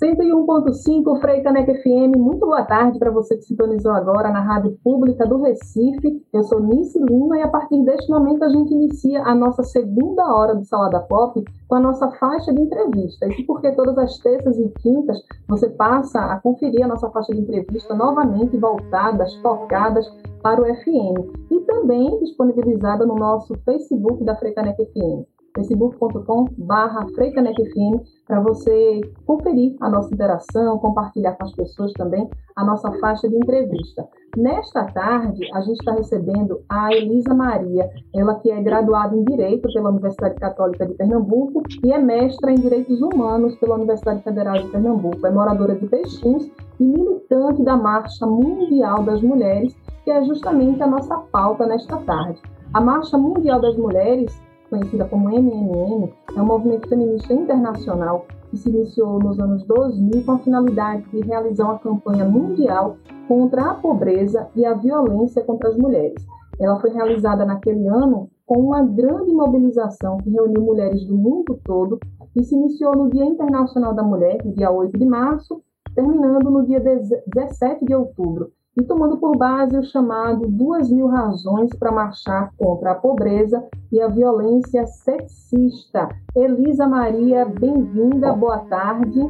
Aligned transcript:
101.5 0.00 1.20
Frei 1.20 1.42
Caneca 1.42 1.74
FM, 1.74 2.16
muito 2.16 2.46
boa 2.46 2.62
tarde 2.62 3.00
para 3.00 3.10
você 3.10 3.36
que 3.36 3.42
sintonizou 3.42 3.90
agora 3.90 4.30
na 4.30 4.40
Rádio 4.40 4.78
Pública 4.84 5.26
do 5.26 5.42
Recife. 5.42 6.24
Eu 6.32 6.44
sou 6.44 6.60
Nice 6.60 6.96
Lima 6.96 7.36
e 7.36 7.42
a 7.42 7.48
partir 7.48 7.82
deste 7.82 8.08
momento 8.08 8.44
a 8.44 8.48
gente 8.48 8.72
inicia 8.72 9.24
a 9.24 9.34
nossa 9.34 9.64
segunda 9.64 10.24
hora 10.32 10.54
do 10.54 10.64
Salada 10.64 11.00
Pop 11.00 11.44
com 11.66 11.74
a 11.74 11.80
nossa 11.80 12.08
faixa 12.12 12.54
de 12.54 12.62
entrevista. 12.62 13.26
Isso 13.26 13.44
porque 13.44 13.72
todas 13.72 13.98
as 13.98 14.16
terças 14.18 14.56
e 14.56 14.68
quintas 14.80 15.20
você 15.48 15.68
passa 15.68 16.20
a 16.20 16.40
conferir 16.40 16.84
a 16.84 16.88
nossa 16.88 17.10
faixa 17.10 17.32
de 17.32 17.40
entrevista 17.40 17.92
novamente 17.92 18.56
voltadas, 18.56 19.34
focadas 19.42 20.06
para 20.40 20.62
o 20.62 20.76
FM 20.76 21.50
e 21.50 21.60
também 21.62 22.20
disponibilizada 22.20 23.04
no 23.04 23.16
nosso 23.16 23.52
Facebook 23.64 24.22
da 24.22 24.36
Frei 24.36 24.52
Caneca 24.52 24.84
FM 24.84 25.26
facebook.com.br 25.56 27.14
freicanecfm 27.14 28.00
para 28.28 28.40
você 28.40 29.00
conferir 29.26 29.74
a 29.80 29.88
nossa 29.88 30.12
interação, 30.14 30.78
compartilhar 30.78 31.32
com 31.32 31.44
as 31.44 31.52
pessoas 31.52 31.92
também 31.94 32.28
a 32.54 32.62
nossa 32.62 32.92
faixa 33.00 33.26
de 33.26 33.34
entrevista. 33.34 34.06
Nesta 34.36 34.84
tarde, 34.84 35.48
a 35.54 35.62
gente 35.62 35.78
está 35.78 35.92
recebendo 35.92 36.60
a 36.68 36.92
Elisa 36.92 37.34
Maria, 37.34 37.90
ela 38.14 38.34
que 38.34 38.50
é 38.50 38.62
graduada 38.62 39.16
em 39.16 39.24
Direito 39.24 39.72
pela 39.72 39.88
Universidade 39.88 40.34
Católica 40.34 40.86
de 40.86 40.92
Pernambuco 40.92 41.62
e 41.82 41.90
é 41.90 41.98
mestra 41.98 42.50
em 42.50 42.56
Direitos 42.56 43.00
Humanos 43.00 43.56
pela 43.56 43.76
Universidade 43.76 44.22
Federal 44.22 44.58
de 44.58 44.68
Pernambuco. 44.68 45.26
É 45.26 45.30
moradora 45.30 45.74
de 45.74 45.88
Peixins 45.88 46.50
e 46.78 46.84
militante 46.84 47.62
da 47.62 47.76
Marcha 47.76 48.26
Mundial 48.26 49.02
das 49.02 49.22
Mulheres, 49.22 49.74
que 50.04 50.10
é 50.10 50.22
justamente 50.24 50.82
a 50.82 50.86
nossa 50.86 51.16
pauta 51.32 51.66
nesta 51.66 51.96
tarde. 51.98 52.38
A 52.74 52.80
Marcha 52.80 53.16
Mundial 53.16 53.60
das 53.60 53.76
Mulheres 53.78 54.38
conhecida 54.68 55.04
como 55.06 55.30
MNM, 55.30 56.12
é 56.36 56.40
um 56.40 56.46
movimento 56.46 56.88
feminista 56.88 57.32
internacional 57.32 58.26
que 58.50 58.56
se 58.56 58.68
iniciou 58.68 59.18
nos 59.18 59.38
anos 59.38 59.64
2000 59.64 60.24
com 60.24 60.32
a 60.32 60.38
finalidade 60.38 61.04
de 61.10 61.20
realizar 61.20 61.64
uma 61.64 61.78
campanha 61.78 62.24
mundial 62.24 62.96
contra 63.26 63.70
a 63.70 63.74
pobreza 63.74 64.48
e 64.54 64.64
a 64.64 64.74
violência 64.74 65.42
contra 65.42 65.68
as 65.68 65.76
mulheres. 65.76 66.24
Ela 66.58 66.80
foi 66.80 66.90
realizada 66.90 67.44
naquele 67.44 67.86
ano 67.86 68.28
com 68.46 68.58
uma 68.60 68.82
grande 68.82 69.32
mobilização 69.32 70.16
que 70.18 70.30
reuniu 70.30 70.62
mulheres 70.62 71.04
do 71.04 71.16
mundo 71.16 71.60
todo 71.62 72.00
e 72.34 72.42
se 72.42 72.54
iniciou 72.54 72.96
no 72.96 73.10
Dia 73.10 73.24
Internacional 73.24 73.94
da 73.94 74.02
Mulher, 74.02 74.38
dia 74.54 74.70
8 74.70 74.98
de 74.98 75.04
março, 75.04 75.62
terminando 75.94 76.50
no 76.50 76.64
dia 76.64 76.80
17 76.80 77.84
de 77.84 77.94
outubro, 77.94 78.50
e 78.80 78.84
tomando 78.84 79.16
por 79.16 79.36
base 79.36 79.76
o 79.76 79.82
chamado 79.82 80.46
Duas 80.46 80.88
Mil 80.88 81.08
Razões 81.08 81.70
para 81.76 81.90
Marchar 81.90 82.52
contra 82.56 82.92
a 82.92 82.94
Pobreza 82.94 83.64
e 83.90 84.00
a 84.00 84.06
Violência 84.06 84.86
Sexista. 84.86 86.08
Elisa 86.34 86.86
Maria, 86.86 87.44
bem-vinda, 87.44 88.32
boa 88.32 88.58
tarde. 88.58 89.20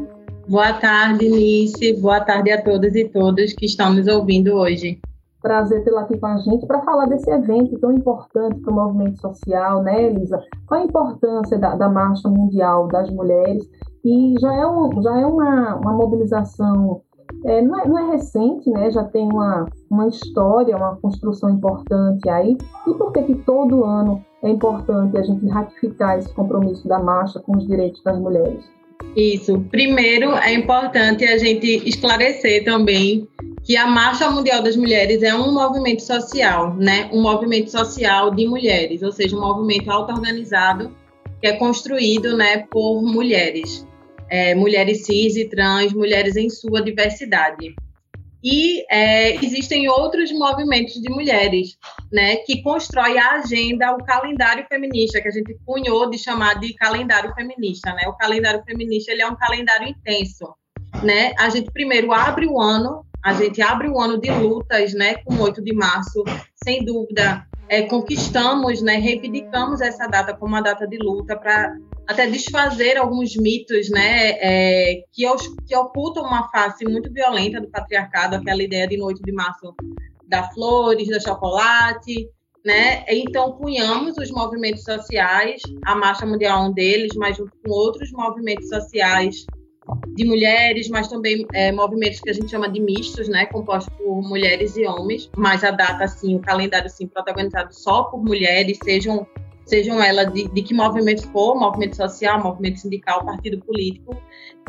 Boa 0.46 0.74
tarde, 0.74 1.30
Nice, 1.30 1.98
boa 1.98 2.20
tarde 2.20 2.50
a 2.50 2.62
todas 2.62 2.94
e 2.94 3.08
todos 3.08 3.54
que 3.54 3.64
estão 3.64 3.94
nos 3.94 4.06
ouvindo 4.06 4.52
hoje. 4.52 5.00
Prazer 5.40 5.82
tê-la 5.82 6.02
aqui 6.02 6.18
com 6.18 6.26
a 6.26 6.36
gente 6.38 6.66
para 6.66 6.82
falar 6.82 7.06
desse 7.06 7.30
evento 7.30 7.78
tão 7.78 7.92
importante 7.92 8.60
para 8.60 8.72
o 8.72 8.74
movimento 8.74 9.18
social, 9.18 9.82
né, 9.82 10.10
Elisa? 10.10 10.42
Qual 10.66 10.80
a 10.80 10.84
importância 10.84 11.58
da, 11.58 11.74
da 11.74 11.88
Marcha 11.88 12.28
Mundial 12.28 12.86
das 12.88 13.08
Mulheres? 13.08 13.64
E 14.04 14.34
já 14.40 14.52
é, 14.52 14.66
um, 14.66 15.02
já 15.02 15.18
é 15.18 15.24
uma, 15.24 15.76
uma 15.76 15.92
mobilização 15.92 17.02
é, 17.44 17.62
não, 17.62 17.80
é, 17.80 17.88
não, 17.88 17.98
é, 17.98 18.16
recente, 18.16 18.68
né? 18.70 18.90
já 18.90 19.04
tem 19.04 19.24
uma, 19.24 19.66
uma 19.90 20.08
história, 20.08 20.76
uma 20.76 20.96
construção 20.96 21.50
importante 21.50 22.28
aí. 22.28 22.56
E 22.86 22.94
por 22.94 23.12
que, 23.12 23.22
que 23.22 23.34
todo 23.36 23.84
ano 23.84 24.24
é 24.42 24.50
importante 24.50 25.16
a 25.16 25.22
gente 25.22 25.46
ratificar 25.46 26.18
esse 26.18 26.32
compromisso 26.34 26.86
da 26.88 26.98
marcha 26.98 27.40
com 27.40 27.56
os 27.56 27.66
direitos 27.66 28.02
das 28.02 28.18
mulheres? 28.18 28.64
Isso. 29.16 29.60
Primeiro, 29.70 30.32
é 30.32 30.52
importante 30.52 31.24
a 31.24 31.38
gente 31.38 31.88
esclarecer 31.88 32.64
também 32.64 33.28
que 33.62 33.76
a 33.76 33.86
Marcha 33.86 34.30
Mundial 34.30 34.62
das 34.62 34.76
Mulheres 34.76 35.22
é 35.22 35.34
um 35.34 35.52
movimento 35.52 36.02
social, 36.02 36.74
né? 36.74 37.08
Um 37.12 37.22
movimento 37.22 37.70
social 37.70 38.32
de 38.32 38.46
mulheres, 38.46 39.02
ou 39.02 39.12
seja, 39.12 39.36
um 39.36 39.40
movimento 39.40 39.90
auto-organizado 39.90 40.90
que 41.40 41.46
é 41.46 41.52
construído, 41.52 42.36
né, 42.36 42.66
por 42.70 43.00
mulheres 43.02 43.86
é, 44.28 44.54
mulheres 44.54 45.04
cis 45.04 45.36
e 45.36 45.48
trans, 45.48 45.92
mulheres 45.92 46.36
em 46.36 46.48
sua 46.48 46.82
diversidade. 46.82 47.74
E 48.42 48.84
é, 48.88 49.34
existem 49.44 49.88
outros 49.88 50.30
movimentos 50.30 50.94
de 50.94 51.10
mulheres, 51.10 51.76
né, 52.12 52.36
que 52.36 52.62
constroem 52.62 53.18
a 53.18 53.32
agenda, 53.32 53.92
o 53.92 54.04
calendário 54.04 54.64
feminista, 54.68 55.20
que 55.20 55.28
a 55.28 55.32
gente 55.32 55.56
cunhou 55.66 56.08
de 56.08 56.18
chamar 56.18 56.60
de 56.60 56.72
calendário 56.74 57.34
feminista, 57.34 57.92
né? 57.94 58.06
O 58.06 58.12
calendário 58.12 58.62
feminista 58.64 59.10
ele 59.10 59.22
é 59.22 59.26
um 59.26 59.34
calendário 59.34 59.88
intenso, 59.88 60.54
né? 61.02 61.32
A 61.36 61.48
gente 61.48 61.70
primeiro 61.72 62.12
abre 62.12 62.46
o 62.46 62.60
ano, 62.60 63.04
a 63.24 63.32
gente 63.32 63.60
abre 63.60 63.88
o 63.88 64.00
ano 64.00 64.20
de 64.20 64.30
lutas, 64.30 64.94
né, 64.94 65.16
com 65.24 65.36
8 65.40 65.62
de 65.62 65.74
março, 65.74 66.22
sem 66.62 66.84
dúvida, 66.84 67.44
é, 67.68 67.82
conquistamos, 67.82 68.80
né, 68.80 68.94
reivindicamos 68.94 69.80
essa 69.80 70.06
data 70.06 70.32
como 70.32 70.54
uma 70.54 70.62
data 70.62 70.86
de 70.86 70.96
luta 70.96 71.36
para 71.36 71.76
até 72.08 72.26
desfazer 72.26 72.96
alguns 72.96 73.36
mitos, 73.36 73.90
né, 73.90 74.30
é, 74.40 75.02
que, 75.12 75.24
que 75.66 75.76
ocultam 75.76 76.24
uma 76.24 76.48
face 76.48 76.82
muito 76.86 77.12
violenta 77.12 77.60
do 77.60 77.68
patriarcado, 77.68 78.34
aquela 78.34 78.62
ideia 78.62 78.88
de 78.88 78.96
noite 78.96 79.22
de 79.22 79.30
março 79.30 79.74
da 80.26 80.44
flores, 80.44 81.08
da 81.08 81.20
chocolate, 81.20 82.26
né? 82.64 83.04
Então 83.08 83.52
cunhamos 83.52 84.16
os 84.16 84.30
movimentos 84.30 84.84
sociais, 84.84 85.60
a 85.84 85.94
Marcha 85.94 86.24
Mundial 86.24 86.64
é 86.64 86.68
um 86.68 86.72
deles, 86.72 87.12
mas 87.14 87.36
junto 87.36 87.52
com 87.64 87.70
outros 87.70 88.10
movimentos 88.12 88.68
sociais 88.68 89.46
de 90.14 90.24
mulheres, 90.24 90.88
mas 90.88 91.08
também 91.08 91.46
é, 91.52 91.72
movimentos 91.72 92.20
que 92.20 92.30
a 92.30 92.32
gente 92.32 92.50
chama 92.50 92.70
de 92.70 92.80
mistos, 92.80 93.28
né, 93.28 93.46
compostos 93.46 93.94
por 93.96 94.22
mulheres 94.22 94.76
e 94.76 94.84
homens, 94.86 95.30
mas 95.36 95.62
a 95.62 95.70
data, 95.70 96.04
assim, 96.04 96.36
o 96.36 96.40
calendário, 96.40 96.86
assim, 96.86 97.06
protagonizado 97.06 97.74
só 97.74 98.04
por 98.04 98.22
mulheres, 98.22 98.78
sejam 98.82 99.26
sejam 99.68 100.02
elas 100.02 100.32
de, 100.32 100.48
de, 100.48 100.62
que 100.62 100.72
movimento 100.72 101.28
for, 101.30 101.54
movimento 101.54 101.94
social, 101.94 102.42
movimento 102.42 102.80
sindical, 102.80 103.24
partido 103.24 103.58
político, 103.58 104.16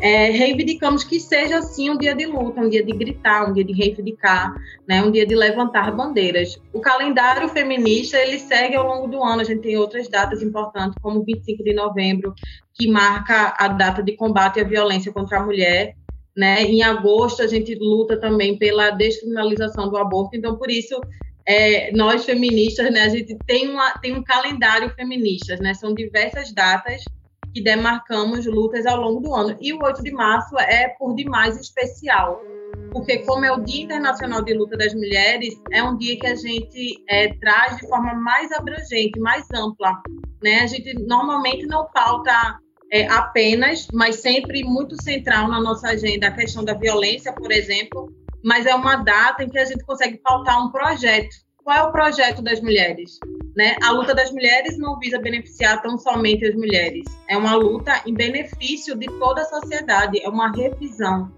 é, 0.00 0.30
reivindicamos 0.30 1.02
que 1.02 1.18
seja 1.18 1.58
assim 1.58 1.90
um 1.90 1.96
dia 1.96 2.14
de 2.14 2.26
luta, 2.26 2.60
um 2.60 2.68
dia 2.68 2.84
de 2.84 2.92
gritar, 2.92 3.48
um 3.48 3.52
dia 3.54 3.64
de 3.64 3.72
reivindicar, 3.72 4.54
né, 4.86 5.02
um 5.02 5.10
dia 5.10 5.26
de 5.26 5.34
levantar 5.34 5.90
bandeiras. 5.96 6.60
O 6.72 6.80
calendário 6.80 7.48
feminista 7.48 8.18
ele 8.18 8.38
segue 8.38 8.76
ao 8.76 8.86
longo 8.86 9.08
do 9.08 9.22
ano. 9.24 9.40
A 9.40 9.44
gente 9.44 9.62
tem 9.62 9.76
outras 9.76 10.06
datas 10.08 10.42
importantes, 10.42 10.98
como 11.02 11.24
25 11.24 11.64
de 11.64 11.74
novembro, 11.74 12.34
que 12.74 12.86
marca 12.86 13.54
a 13.58 13.68
data 13.68 14.02
de 14.02 14.12
combate 14.16 14.60
à 14.60 14.64
violência 14.64 15.12
contra 15.12 15.38
a 15.38 15.44
mulher. 15.44 15.94
Né? 16.36 16.62
Em 16.62 16.82
agosto 16.82 17.42
a 17.42 17.46
gente 17.46 17.74
luta 17.74 18.18
também 18.18 18.56
pela 18.58 18.90
descriminalização 18.90 19.88
do 19.88 19.96
aborto. 19.96 20.36
Então 20.36 20.56
por 20.56 20.70
isso 20.70 21.00
é, 21.50 21.90
nós 21.90 22.24
feministas, 22.24 22.92
né, 22.92 23.02
a 23.02 23.08
gente 23.08 23.36
tem, 23.44 23.68
uma, 23.68 23.90
tem 23.98 24.16
um 24.16 24.22
calendário 24.22 24.88
feministas, 24.94 25.58
né, 25.58 25.74
são 25.74 25.92
diversas 25.92 26.52
datas 26.52 27.02
que 27.52 27.60
demarcamos 27.60 28.46
lutas 28.46 28.86
ao 28.86 29.00
longo 29.00 29.20
do 29.20 29.34
ano. 29.34 29.56
E 29.60 29.72
o 29.72 29.82
8 29.82 30.00
de 30.00 30.12
março 30.12 30.56
é, 30.60 30.94
por 30.96 31.12
demais, 31.16 31.58
especial, 31.58 32.40
porque, 32.92 33.18
como 33.18 33.44
é 33.44 33.50
o 33.50 33.64
Dia 33.64 33.82
Internacional 33.82 34.44
de 34.44 34.54
Luta 34.54 34.76
das 34.76 34.94
Mulheres, 34.94 35.60
é 35.72 35.82
um 35.82 35.96
dia 35.96 36.16
que 36.16 36.26
a 36.28 36.36
gente 36.36 37.02
é, 37.08 37.34
traz 37.40 37.78
de 37.78 37.88
forma 37.88 38.14
mais 38.14 38.52
abrangente, 38.52 39.18
mais 39.18 39.44
ampla. 39.52 40.00
Né? 40.40 40.60
A 40.60 40.66
gente 40.68 40.94
normalmente 41.00 41.66
não 41.66 41.88
pauta 41.92 42.60
é, 42.92 43.08
apenas, 43.08 43.88
mas 43.92 44.16
sempre 44.16 44.62
muito 44.62 45.00
central 45.02 45.48
na 45.48 45.60
nossa 45.60 45.88
agenda 45.88 46.28
a 46.28 46.32
questão 46.32 46.64
da 46.64 46.74
violência, 46.74 47.32
por 47.32 47.50
exemplo, 47.50 48.12
mas 48.44 48.66
é 48.66 48.74
uma 48.74 48.96
data 48.96 49.44
em 49.44 49.48
que 49.48 49.58
a 49.58 49.64
gente 49.64 49.84
consegue 49.84 50.18
pautar 50.18 50.64
um 50.64 50.70
projeto. 50.70 51.34
Qual 51.62 51.76
é 51.76 51.82
o 51.82 51.92
projeto 51.92 52.42
das 52.42 52.60
mulheres? 52.60 53.18
Né? 53.56 53.76
A 53.82 53.90
luta 53.92 54.14
das 54.14 54.30
mulheres 54.30 54.78
não 54.78 54.98
visa 54.98 55.18
beneficiar 55.18 55.80
tão 55.82 55.98
somente 55.98 56.46
as 56.46 56.54
mulheres, 56.54 57.04
é 57.28 57.36
uma 57.36 57.54
luta 57.54 58.00
em 58.06 58.14
benefício 58.14 58.96
de 58.96 59.06
toda 59.18 59.42
a 59.42 59.44
sociedade, 59.44 60.20
é 60.22 60.28
uma 60.28 60.50
revisão. 60.50 61.30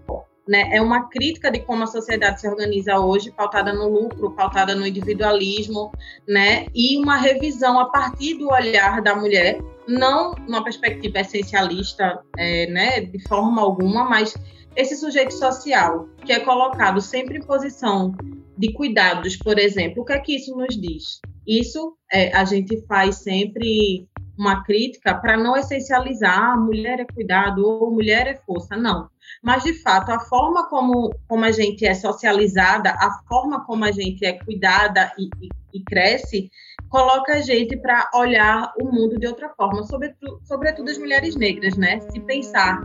Né? 0.47 0.69
É 0.73 0.81
uma 0.81 1.07
crítica 1.07 1.49
de 1.49 1.59
como 1.59 1.83
a 1.83 1.87
sociedade 1.87 2.41
se 2.41 2.47
organiza 2.47 2.99
hoje, 2.99 3.31
pautada 3.31 3.71
no 3.73 3.87
lucro, 3.87 4.31
pautada 4.31 4.75
no 4.75 4.85
individualismo, 4.85 5.89
né? 6.27 6.65
E 6.75 6.97
uma 6.97 7.15
revisão 7.15 7.79
a 7.79 7.85
partir 7.85 8.33
do 8.33 8.49
olhar 8.49 9.01
da 9.01 9.15
mulher, 9.15 9.57
não 9.87 10.35
numa 10.45 10.61
perspectiva 10.61 11.19
essencialista, 11.21 12.19
é, 12.37 12.67
né? 12.67 12.99
De 12.99 13.25
forma 13.25 13.61
alguma, 13.61 14.03
mas 14.03 14.35
esse 14.75 14.95
sujeito 14.95 15.33
social, 15.33 16.07
que 16.25 16.31
é 16.31 16.39
colocado 16.39 17.01
sempre 17.01 17.37
em 17.37 17.41
posição 17.41 18.15
de 18.57 18.71
cuidados, 18.73 19.35
por 19.35 19.57
exemplo, 19.57 20.03
o 20.03 20.05
que 20.05 20.13
é 20.13 20.19
que 20.19 20.35
isso 20.35 20.55
nos 20.55 20.79
diz? 20.79 21.19
Isso 21.45 21.97
é, 22.11 22.35
a 22.35 22.45
gente 22.45 22.85
faz 22.87 23.17
sempre 23.17 24.07
uma 24.37 24.63
crítica 24.63 25.13
para 25.13 25.37
não 25.37 25.55
essencializar 25.55 26.39
a 26.39 26.53
ah, 26.53 26.57
mulher 26.57 26.99
é 26.99 27.05
cuidado 27.05 27.67
ou 27.67 27.91
mulher 27.91 28.27
é 28.27 28.35
força, 28.35 28.75
não. 28.75 29.09
Mas, 29.43 29.63
de 29.63 29.73
fato, 29.81 30.11
a 30.11 30.19
forma 30.19 30.67
como, 30.69 31.13
como 31.27 31.45
a 31.45 31.51
gente 31.51 31.85
é 31.85 31.93
socializada, 31.93 32.91
a 32.91 33.21
forma 33.27 33.63
como 33.65 33.85
a 33.85 33.91
gente 33.91 34.25
é 34.25 34.33
cuidada 34.33 35.11
e, 35.17 35.25
e, 35.41 35.49
e 35.73 35.83
cresce, 35.83 36.49
coloca 36.89 37.33
a 37.33 37.41
gente 37.41 37.77
para 37.77 38.09
olhar 38.15 38.73
o 38.79 38.85
mundo 38.85 39.19
de 39.19 39.27
outra 39.27 39.49
forma, 39.49 39.83
sobretudo, 39.83 40.39
sobretudo 40.43 40.89
as 40.89 40.97
mulheres 40.97 41.35
negras, 41.35 41.75
né? 41.77 41.99
Se 42.11 42.19
pensar 42.21 42.81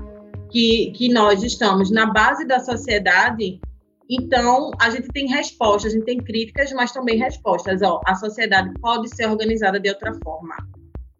que, 0.50 0.92
que 0.92 1.12
nós 1.12 1.42
estamos 1.42 1.90
na 1.90 2.06
base 2.06 2.46
da 2.46 2.60
sociedade, 2.60 3.60
então 4.08 4.70
a 4.80 4.90
gente 4.90 5.08
tem 5.08 5.26
respostas, 5.26 5.92
a 5.92 5.96
gente 5.96 6.06
tem 6.06 6.18
críticas, 6.18 6.72
mas 6.72 6.92
também 6.92 7.18
respostas. 7.18 7.82
Ó, 7.82 8.00
a 8.06 8.14
sociedade 8.14 8.72
pode 8.80 9.14
ser 9.14 9.26
organizada 9.26 9.78
de 9.78 9.88
outra 9.88 10.12
forma. 10.22 10.56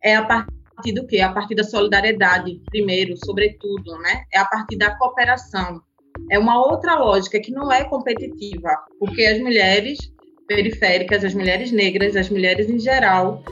É 0.02 0.16
a 0.16 0.24
partir 0.24 0.92
do 0.92 1.06
quê? 1.06 1.20
A 1.20 1.32
partir 1.32 1.54
da 1.54 1.64
solidariedade, 1.64 2.60
primeiro, 2.66 3.14
sobretudo, 3.24 3.98
né? 3.98 4.24
É 4.32 4.38
a 4.38 4.44
partir 4.44 4.76
da 4.76 4.96
cooperação. 4.96 5.82
É 6.30 6.38
uma 6.38 6.58
outra 6.66 6.94
lógica 6.94 7.40
que 7.40 7.52
não 7.52 7.70
é 7.70 7.84
competitiva, 7.84 8.70
porque 8.98 9.24
as 9.24 9.38
mulheres 9.38 9.98
periféricas, 10.46 11.24
as 11.24 11.34
mulheres 11.34 11.70
negras, 11.70 12.16
as 12.16 12.30
mulheres 12.30 12.70
em 12.70 12.78
geral, 12.78 13.42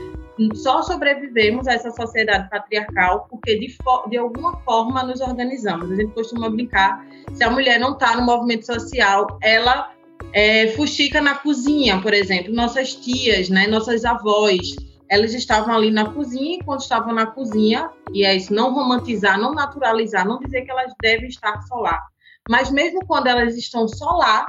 só 0.53 0.81
sobrevivemos 0.83 1.67
a 1.67 1.73
essa 1.73 1.91
sociedade 1.91 2.49
patriarcal 2.49 3.27
porque 3.29 3.57
de, 3.57 3.75
de 4.09 4.17
alguma 4.17 4.57
forma 4.61 5.03
nos 5.03 5.19
organizamos. 5.21 5.91
A 5.91 5.95
gente 5.95 6.13
costuma 6.13 6.49
brincar, 6.49 7.05
se 7.33 7.43
a 7.43 7.49
mulher 7.49 7.79
não 7.79 7.93
está 7.93 8.15
no 8.15 8.23
movimento 8.23 8.65
social, 8.65 9.37
ela 9.41 9.91
é, 10.33 10.67
fuxica 10.69 11.21
na 11.21 11.35
cozinha, 11.35 12.01
por 12.01 12.13
exemplo. 12.13 12.53
Nossas 12.53 12.95
tias, 12.95 13.49
né, 13.49 13.67
nossas 13.67 14.05
avós, 14.05 14.75
elas 15.09 15.33
estavam 15.33 15.75
ali 15.75 15.89
na 15.89 16.11
cozinha 16.11 16.55
e 16.55 16.63
quando 16.63 16.81
estavam 16.81 17.13
na 17.13 17.25
cozinha, 17.25 17.89
e 18.13 18.25
é 18.25 18.35
isso, 18.35 18.53
não 18.53 18.73
romantizar, 18.73 19.39
não 19.39 19.53
naturalizar, 19.53 20.27
não 20.27 20.39
dizer 20.39 20.63
que 20.63 20.71
elas 20.71 20.93
devem 21.01 21.27
estar 21.27 21.61
só 21.63 21.75
lá. 21.75 22.01
Mas 22.49 22.71
mesmo 22.71 23.05
quando 23.05 23.27
elas 23.27 23.55
estão 23.55 23.87
só 23.87 24.11
lá, 24.11 24.45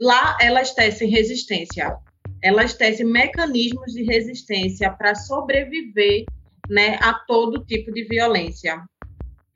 lá 0.00 0.36
elas 0.40 0.72
tecem 0.72 1.08
resistência 1.08 1.96
elas 2.42 2.74
tecem 2.74 3.06
mecanismos 3.06 3.92
de 3.92 4.02
resistência 4.02 4.90
para 4.90 5.14
sobreviver 5.14 6.24
né, 6.68 6.98
a 7.00 7.14
todo 7.14 7.64
tipo 7.64 7.92
de 7.92 8.04
violência. 8.04 8.82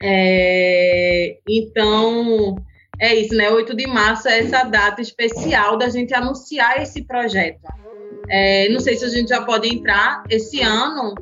É, 0.02 1.38
então, 1.48 2.56
é 2.98 3.14
isso, 3.14 3.34
né? 3.34 3.50
8 3.50 3.74
de 3.74 3.86
março 3.86 4.28
é 4.28 4.38
essa 4.38 4.64
data 4.64 5.00
especial 5.00 5.76
da 5.76 5.88
gente 5.88 6.14
anunciar 6.14 6.80
esse 6.80 7.02
projeto. 7.02 7.60
É, 8.28 8.68
não 8.68 8.80
sei 8.80 8.96
se 8.96 9.04
a 9.04 9.08
gente 9.08 9.28
já 9.28 9.44
pode 9.44 9.68
entrar 9.68 10.22
esse 10.28 10.60
ano. 10.60 11.14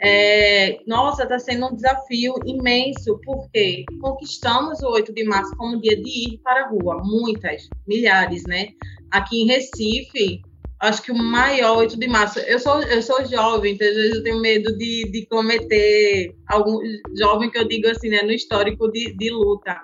É, 0.00 0.78
nossa, 0.86 1.24
está 1.24 1.38
sendo 1.40 1.66
um 1.66 1.74
desafio 1.74 2.34
imenso, 2.46 3.18
porque 3.24 3.84
conquistamos 4.00 4.80
o 4.80 4.90
8 4.90 5.12
de 5.12 5.24
março 5.24 5.56
como 5.56 5.80
dia 5.80 6.00
de 6.00 6.34
ir 6.34 6.38
para 6.38 6.66
a 6.66 6.68
rua, 6.68 7.02
muitas, 7.04 7.68
milhares, 7.86 8.44
né? 8.46 8.68
Aqui 9.10 9.42
em 9.42 9.46
Recife, 9.46 10.40
acho 10.80 11.02
que 11.02 11.12
o 11.12 11.16
maior 11.16 11.78
8 11.78 11.98
de 11.98 12.08
março. 12.08 12.38
Eu 12.40 12.58
sou, 12.58 12.82
eu 12.82 13.02
sou 13.02 13.24
jovem, 13.26 13.74
então 13.74 13.88
às 13.88 13.94
vezes 13.94 14.16
eu 14.16 14.22
tenho 14.22 14.40
medo 14.40 14.76
de, 14.76 15.10
de 15.10 15.26
cometer 15.26 16.34
algum 16.46 16.78
jovem 17.18 17.50
que 17.50 17.58
eu 17.58 17.66
digo 17.66 17.88
assim, 17.88 18.08
né, 18.08 18.22
no 18.22 18.32
histórico 18.32 18.90
de, 18.90 19.12
de 19.16 19.30
luta. 19.30 19.80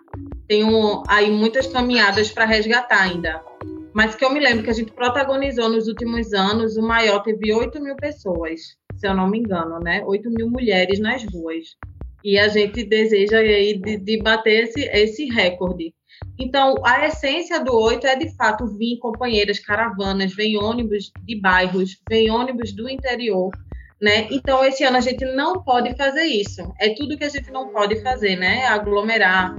Tenho 0.47 1.03
aí 1.09 1.31
muitas 1.31 1.67
caminhadas 1.67 2.31
para 2.31 2.45
resgatar 2.45 3.03
ainda. 3.03 3.43
Mas 3.93 4.15
que 4.15 4.25
eu 4.25 4.33
me 4.33 4.41
lembro 4.41 4.65
que 4.65 4.71
a 4.71 4.75
gente 4.75 4.93
protagonizou 4.93 5.69
nos 5.69 5.87
últimos 5.87 6.33
anos, 6.33 6.77
o 6.77 6.83
maior 6.83 7.21
teve 7.21 7.53
8 7.53 7.81
mil 7.81 7.95
pessoas, 7.97 8.61
se 8.97 9.07
eu 9.07 9.15
não 9.15 9.29
me 9.29 9.39
engano, 9.39 9.79
né? 9.79 10.03
8 10.05 10.29
mil 10.31 10.51
mulheres 10.51 10.99
nas 10.99 11.25
ruas. 11.33 11.65
E 12.25 12.39
a 12.39 12.49
gente 12.49 12.83
deseja 12.85 13.39
aí 13.39 13.79
de, 13.79 13.99
de 13.99 14.23
bater 14.23 14.65
esse, 14.65 14.81
esse 14.81 15.27
recorde. 15.27 15.95
Então, 16.39 16.75
a 16.85 17.07
essência 17.07 17.63
do 17.63 17.73
oito 17.73 18.07
é, 18.07 18.17
de 18.17 18.35
fato, 18.37 18.67
vir 18.67 18.99
companheiras, 18.99 19.59
caravanas, 19.59 20.35
vem 20.35 20.57
ônibus 20.57 21.13
de 21.23 21.41
bairros, 21.41 21.99
vem 22.09 22.31
ônibus 22.31 22.73
do 22.73 22.89
interior, 22.89 23.51
né? 24.01 24.27
Então, 24.31 24.65
esse 24.65 24.83
ano 24.85 24.97
a 24.97 25.01
gente 25.01 25.25
não 25.25 25.63
pode 25.63 25.97
fazer 25.97 26.25
isso. 26.25 26.63
É 26.81 26.95
tudo 26.95 27.17
que 27.17 27.25
a 27.25 27.29
gente 27.29 27.51
não 27.53 27.69
pode 27.69 28.03
fazer, 28.03 28.37
né? 28.37 28.67
Aglomerar, 28.67 29.57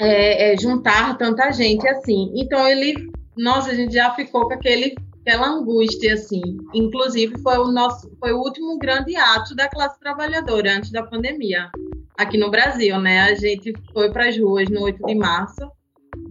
é, 0.00 0.52
é 0.52 0.56
juntar 0.56 1.18
tanta 1.18 1.52
gente 1.52 1.86
assim. 1.86 2.32
Então, 2.34 2.66
ele, 2.66 3.10
nossa, 3.36 3.70
a 3.70 3.74
gente 3.74 3.92
já 3.92 4.14
ficou 4.14 4.48
com 4.48 4.54
aquele 4.54 4.94
aquela 5.20 5.48
angústia 5.48 6.14
assim. 6.14 6.42
Inclusive 6.74 7.38
foi 7.42 7.56
o 7.58 7.70
nosso 7.70 8.10
foi 8.18 8.32
o 8.32 8.38
último 8.38 8.76
grande 8.76 9.14
ato 9.14 9.54
da 9.54 9.68
classe 9.68 9.98
trabalhadora 10.00 10.76
antes 10.76 10.90
da 10.90 11.04
pandemia 11.04 11.70
aqui 12.16 12.38
no 12.38 12.50
Brasil, 12.50 12.98
né? 13.00 13.20
A 13.20 13.34
gente 13.34 13.72
foi 13.92 14.10
para 14.10 14.28
as 14.28 14.36
ruas 14.38 14.68
no 14.68 14.82
8 14.82 15.04
de 15.04 15.14
março 15.14 15.70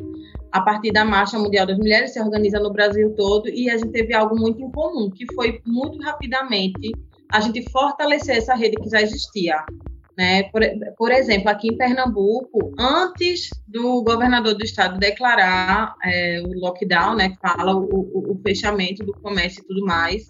a 0.51 0.61
partir 0.61 0.91
da 0.91 1.03
Marcha 1.03 1.39
Mundial 1.39 1.65
das 1.65 1.77
Mulheres, 1.77 2.13
se 2.13 2.21
organiza 2.21 2.59
no 2.59 2.71
Brasil 2.71 3.13
todo, 3.15 3.49
e 3.49 3.69
a 3.69 3.77
gente 3.77 3.91
teve 3.91 4.13
algo 4.13 4.37
muito 4.37 4.61
em 4.61 4.71
comum, 4.71 5.09
que 5.09 5.25
foi 5.33 5.59
muito 5.65 5.99
rapidamente 6.03 6.91
a 7.31 7.39
gente 7.39 7.67
fortalecer 7.71 8.37
essa 8.37 8.55
rede 8.55 8.77
que 8.77 8.89
já 8.89 9.01
existia. 9.01 9.63
Né? 10.17 10.43
Por, 10.51 10.61
por 10.97 11.11
exemplo, 11.11 11.49
aqui 11.49 11.69
em 11.69 11.77
Pernambuco, 11.77 12.73
antes 12.77 13.49
do 13.67 14.03
governador 14.03 14.53
do 14.53 14.63
estado 14.63 14.99
declarar 14.99 15.95
é, 16.03 16.41
o 16.41 16.59
lockdown, 16.59 17.15
né, 17.15 17.29
que 17.29 17.37
fala 17.39 17.75
o, 17.75 17.85
o, 17.85 18.33
o 18.33 18.41
fechamento 18.43 19.03
do 19.05 19.13
comércio 19.13 19.61
e 19.61 19.67
tudo 19.67 19.85
mais, 19.85 20.29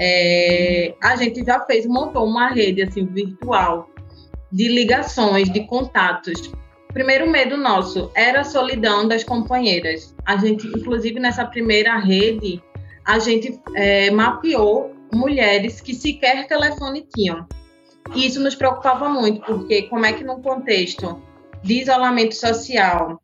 é, 0.00 0.94
a 1.02 1.16
gente 1.16 1.44
já 1.44 1.60
fez, 1.64 1.86
montou 1.86 2.26
uma 2.26 2.48
rede 2.48 2.82
assim 2.82 3.06
virtual 3.06 3.88
de 4.50 4.68
ligações, 4.68 5.50
de 5.50 5.66
contatos. 5.66 6.52
O 6.88 6.92
primeiro 6.92 7.30
medo 7.30 7.56
nosso 7.56 8.10
era 8.14 8.40
a 8.40 8.44
solidão 8.44 9.06
das 9.06 9.22
companheiras. 9.22 10.14
A 10.24 10.36
gente, 10.36 10.66
inclusive 10.66 11.20
nessa 11.20 11.44
primeira 11.44 11.98
rede, 11.98 12.62
a 13.04 13.18
gente 13.18 13.60
é, 13.76 14.10
mapeou 14.10 14.94
mulheres 15.12 15.80
que 15.80 15.94
sequer 15.94 16.46
telefone 16.46 17.06
tinham. 17.14 17.46
E 18.14 18.26
isso 18.26 18.40
nos 18.40 18.54
preocupava 18.54 19.08
muito, 19.08 19.40
porque 19.42 19.82
como 19.82 20.04
é 20.04 20.12
que 20.12 20.24
num 20.24 20.42
contexto 20.42 21.22
de 21.62 21.80
isolamento 21.80 22.34
social, 22.34 23.20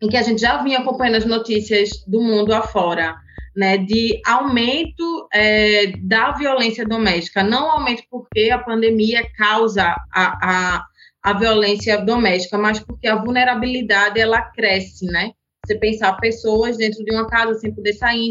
em 0.00 0.08
que 0.08 0.16
a 0.16 0.22
gente 0.22 0.40
já 0.40 0.62
vinha 0.62 0.78
acompanhando 0.78 1.16
as 1.16 1.26
notícias 1.26 2.04
do 2.06 2.20
mundo 2.20 2.54
afora, 2.54 3.16
né, 3.56 3.78
de 3.78 4.20
aumento 4.26 5.26
é, 5.32 5.94
da 6.02 6.32
violência 6.32 6.84
doméstica, 6.84 7.42
não 7.42 7.70
aumento 7.70 8.02
porque 8.10 8.50
a 8.50 8.58
pandemia 8.58 9.26
causa 9.34 9.96
a, 10.12 10.76
a, 10.76 10.86
a, 11.22 11.32
violência 11.32 11.96
doméstica, 12.04 12.58
mas 12.58 12.78
porque 12.80 13.08
a 13.08 13.16
vulnerabilidade 13.16 14.20
ela 14.20 14.42
cresce, 14.42 15.06
né? 15.06 15.32
Você 15.64 15.74
pensar 15.78 16.12
pessoas 16.18 16.76
dentro 16.76 17.02
de 17.02 17.12
uma 17.12 17.26
casa 17.26 17.54
sem 17.54 17.74
poder 17.74 17.94
sair, 17.94 18.28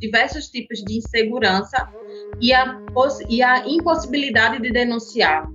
diversos 0.00 0.48
tipos 0.48 0.82
de 0.82 0.96
insegurança 0.96 1.88
e 2.40 2.52
a, 2.52 2.80
e 3.28 3.42
a 3.42 3.68
impossibilidade 3.68 4.60
de 4.60 4.72
denunciar, 4.72 5.46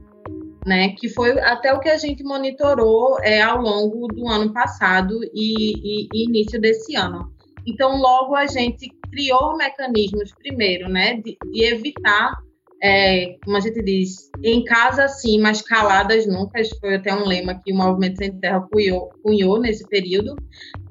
né? 0.65 0.89
Que 0.89 1.10
foi 1.10 1.38
até 1.39 1.74
o 1.74 1.80
que 1.80 1.89
a 1.89 1.98
gente 1.98 2.24
monitorou 2.24 3.18
é, 3.24 3.42
ao 3.42 3.60
longo 3.60 4.08
do 4.08 4.27
ano 4.27 4.54
passado 4.54 5.20
e, 5.34 6.04
e, 6.04 6.08
e 6.13 6.25
início 6.25 6.62
desse 6.62 6.96
ano 6.96 7.35
então, 7.65 7.98
logo 7.98 8.36
a 8.36 8.45
gente 8.45 8.89
criou 9.12 9.57
mecanismos, 9.57 10.31
primeiro, 10.34 10.89
né, 10.89 11.15
de, 11.15 11.38
de 11.51 11.63
evitar, 11.63 12.38
é, 12.84 13.38
como 13.43 13.57
a 13.57 13.60
gente 13.60 13.81
diz, 13.81 14.29
em 14.43 14.63
casa 14.63 15.07
sim, 15.07 15.39
mas 15.39 15.62
caladas 15.62 16.27
nunca. 16.27 16.62
Foi 16.79 16.95
até 16.95 17.13
um 17.15 17.25
lema 17.25 17.60
que 17.63 17.72
o 17.72 17.75
Movimento 17.75 18.17
Sem 18.17 18.38
Terra 18.39 18.62
cunhou, 18.72 19.10
cunhou 19.24 19.60
nesse 19.60 19.88
período, 19.88 20.36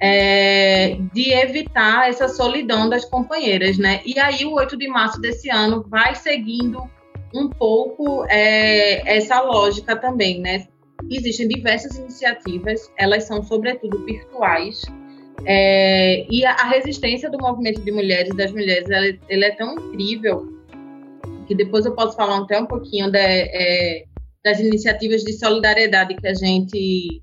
é, 0.01 0.97
de 1.13 1.33
evitar 1.33 2.09
essa 2.09 2.29
solidão 2.29 2.89
das 2.89 3.05
companheiras, 3.05 3.79
né? 3.79 4.01
E 4.05 4.19
aí, 4.19 4.45
o 4.45 4.55
8 4.55 4.77
de 4.77 4.89
março 4.89 5.21
desse 5.21 5.51
ano 5.51 5.85
vai 5.89 6.15
seguindo 6.15 6.83
um 7.35 7.49
pouco 7.49 8.25
é, 8.29 9.17
essa 9.17 9.41
lógica 9.43 9.95
também, 9.95 10.41
né? 10.41 10.67
Existem 11.11 11.47
diversas 11.49 11.97
iniciativas, 11.97 12.91
elas 12.97 13.25
são 13.25 13.43
sobretudo 13.43 14.05
virtuais, 14.05 14.83
É, 15.47 16.27
e 16.31 16.45
a, 16.45 16.53
a, 16.53 16.69
resistência 16.71 17.31
do 17.31 17.39
movimento 17.39 17.81
de 17.83 17.93
mulheres, 17.93 18.35
das 18.35 18.51
mulheres, 18.51 18.89
ela, 18.89 19.45
é 19.45 19.51
tão 19.53 19.75
incrível 19.75 20.47
que 21.47 21.55
depois 21.55 21.85
eu 21.85 21.95
posso 21.95 22.17
falar 22.17 22.39
até 22.39 22.59
um 22.59 22.67
pouquinho 22.67 23.11
é, 23.15 24.05
das 24.43 24.59
iniciativas 24.61 25.23
de 25.23 25.33
solidariedade 25.35 26.15
que 26.17 26.27
a 26.27 26.35
gente 26.35 27.23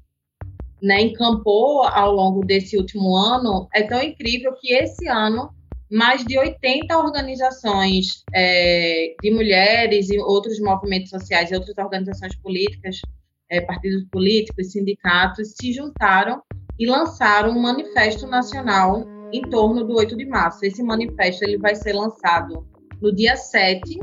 né, 0.82 1.02
encampou 1.02 1.84
ao 1.84 2.12
longo 2.12 2.46
desse 2.46 2.78
último 2.78 3.16
ano. 3.16 3.68
É 3.74 3.84
tão 3.84 4.02
incrível 4.02 4.54
que 4.60 4.74
esse 4.74 5.08
ano 5.08 5.50
mais 5.92 6.24
de 6.26 6.38
80 6.38 6.98
organizações 6.98 8.24
é, 8.34 9.14
de 9.22 9.32
mulheres 9.32 10.10
e 10.10 10.18
outros 10.20 10.60
movimentos 10.60 11.10
sociais 11.10 11.52
e 11.52 11.56
outras 11.56 11.78
organizações 11.78 12.36
políticas, 12.38 13.02
é, 13.50 13.60
partidos 13.60 14.06
políticos, 14.10 14.72
sindicatos, 14.72 15.54
se 15.60 15.74
juntaram 15.74 16.42
e 16.82 16.88
lançaram 16.88 17.52
um 17.52 17.62
manifesto 17.62 18.26
nacional 18.26 19.06
em 19.32 19.44
torno 19.44 19.84
do 19.84 19.94
8 19.94 20.18
de 20.18 20.26
março. 20.26 20.66
Esse 20.66 20.82
manifesto 20.82 21.46
ele 21.46 21.60
vai 21.60 21.76
ser 21.76 21.94
lançado 21.94 22.66
no 23.00 23.14
dia 23.16 23.36
7, 23.36 24.00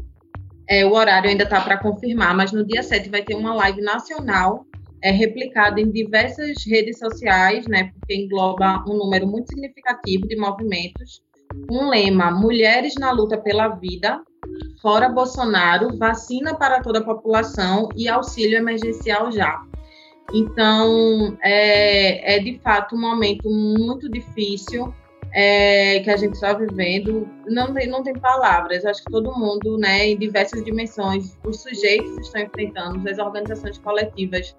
é, 0.69 0.87
o 0.87 0.93
horário 0.93 1.29
ainda 1.29 1.43
está 1.43 1.61
para 1.61 1.79
confirmar, 1.79 2.37
mas 2.37 2.53
no 2.53 2.65
dia 2.65 2.85
7 2.85 3.09
vai 3.09 3.23
ter 3.23 3.35
uma 3.35 3.53
live 3.53 3.81
nacional 3.81 4.65
é, 5.03 5.11
replicada 5.11 5.81
em 5.81 5.91
diversas 5.91 6.65
redes 6.65 7.01
sociais, 7.01 7.67
né, 7.67 7.91
porque 7.99 8.15
engloba 8.15 8.85
um 8.89 8.97
número 8.97 9.27
muito 9.27 9.49
significativo 9.49 10.29
de 10.29 10.37
movimentos. 10.37 11.21
Um 11.69 11.89
lema: 11.89 12.31
Mulheres 12.31 12.95
na 12.95 13.11
luta 13.11 13.37
pela 13.37 13.69
vida, 13.71 14.23
fora 14.81 15.09
Bolsonaro, 15.09 15.99
vacina 15.99 16.55
para 16.55 16.81
toda 16.81 17.01
a 17.01 17.05
população 17.05 17.89
e 17.97 18.09
auxílio 18.09 18.57
emergencial 18.57 19.33
já. 19.33 19.61
Então, 20.33 21.37
é, 21.43 22.37
é 22.37 22.39
de 22.39 22.59
fato 22.59 22.95
um 22.95 23.01
momento 23.01 23.49
muito 23.49 24.11
difícil 24.11 24.93
é, 25.33 26.01
que 26.01 26.11
a 26.11 26.17
gente 26.17 26.35
está 26.35 26.53
vivendo. 26.53 27.29
Não 27.47 27.73
tem, 27.73 27.87
não 27.89 28.03
tem 28.03 28.15
palavras. 28.15 28.85
Acho 28.85 29.03
que 29.05 29.11
todo 29.11 29.37
mundo, 29.37 29.79
né, 29.79 30.09
em 30.09 30.19
diversas 30.19 30.65
dimensões, 30.65 31.37
os 31.45 31.63
sujeitos 31.63 32.19
estão 32.19 32.43
enfrentando, 32.43 33.09
as 33.09 33.19
organizações 33.19 33.79
coletivas 33.79 34.55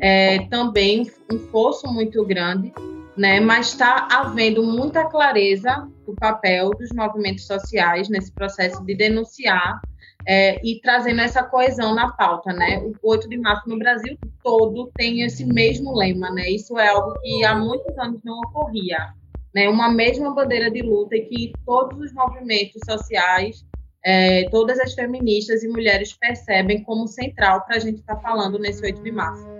é, 0.00 0.46
também 0.48 1.10
um 1.32 1.38
fosso 1.50 1.86
muito 1.86 2.24
grande, 2.24 2.72
né, 3.16 3.40
mas 3.40 3.68
está 3.68 4.08
havendo 4.10 4.62
muita 4.62 5.04
clareza 5.06 5.88
do 6.06 6.14
papel 6.14 6.70
dos 6.70 6.90
movimentos 6.92 7.46
sociais 7.46 8.08
nesse 8.08 8.32
processo 8.32 8.84
de 8.84 8.94
denunciar 8.94 9.80
é, 10.26 10.60
e 10.66 10.80
trazendo 10.80 11.20
essa 11.20 11.42
coesão 11.42 11.94
na 11.94 12.12
pauta, 12.12 12.52
né? 12.52 12.78
O 12.78 12.94
8 13.02 13.28
de 13.28 13.38
março 13.38 13.68
no 13.68 13.78
Brasil 13.78 14.16
todo 14.42 14.90
tem 14.96 15.22
esse 15.22 15.44
mesmo 15.44 15.94
lema, 15.96 16.30
né? 16.30 16.50
Isso 16.50 16.78
é 16.78 16.88
algo 16.88 17.18
que 17.20 17.44
há 17.44 17.54
muitos 17.54 17.96
anos 17.98 18.20
não 18.24 18.38
ocorria, 18.40 19.14
né? 19.54 19.68
Uma 19.68 19.90
mesma 19.90 20.34
bandeira 20.34 20.70
de 20.70 20.82
luta 20.82 21.16
e 21.16 21.22
que 21.22 21.52
todos 21.64 21.98
os 21.98 22.12
movimentos 22.12 22.80
sociais, 22.88 23.64
é, 24.04 24.48
todas 24.50 24.78
as 24.80 24.94
feministas 24.94 25.62
e 25.62 25.68
mulheres 25.68 26.12
percebem 26.12 26.82
como 26.82 27.06
central 27.06 27.64
para 27.64 27.76
a 27.76 27.80
gente 27.80 28.00
estar 28.00 28.16
tá 28.16 28.20
falando 28.20 28.58
nesse 28.58 28.84
8 28.84 29.02
de 29.02 29.12
março. 29.12 29.59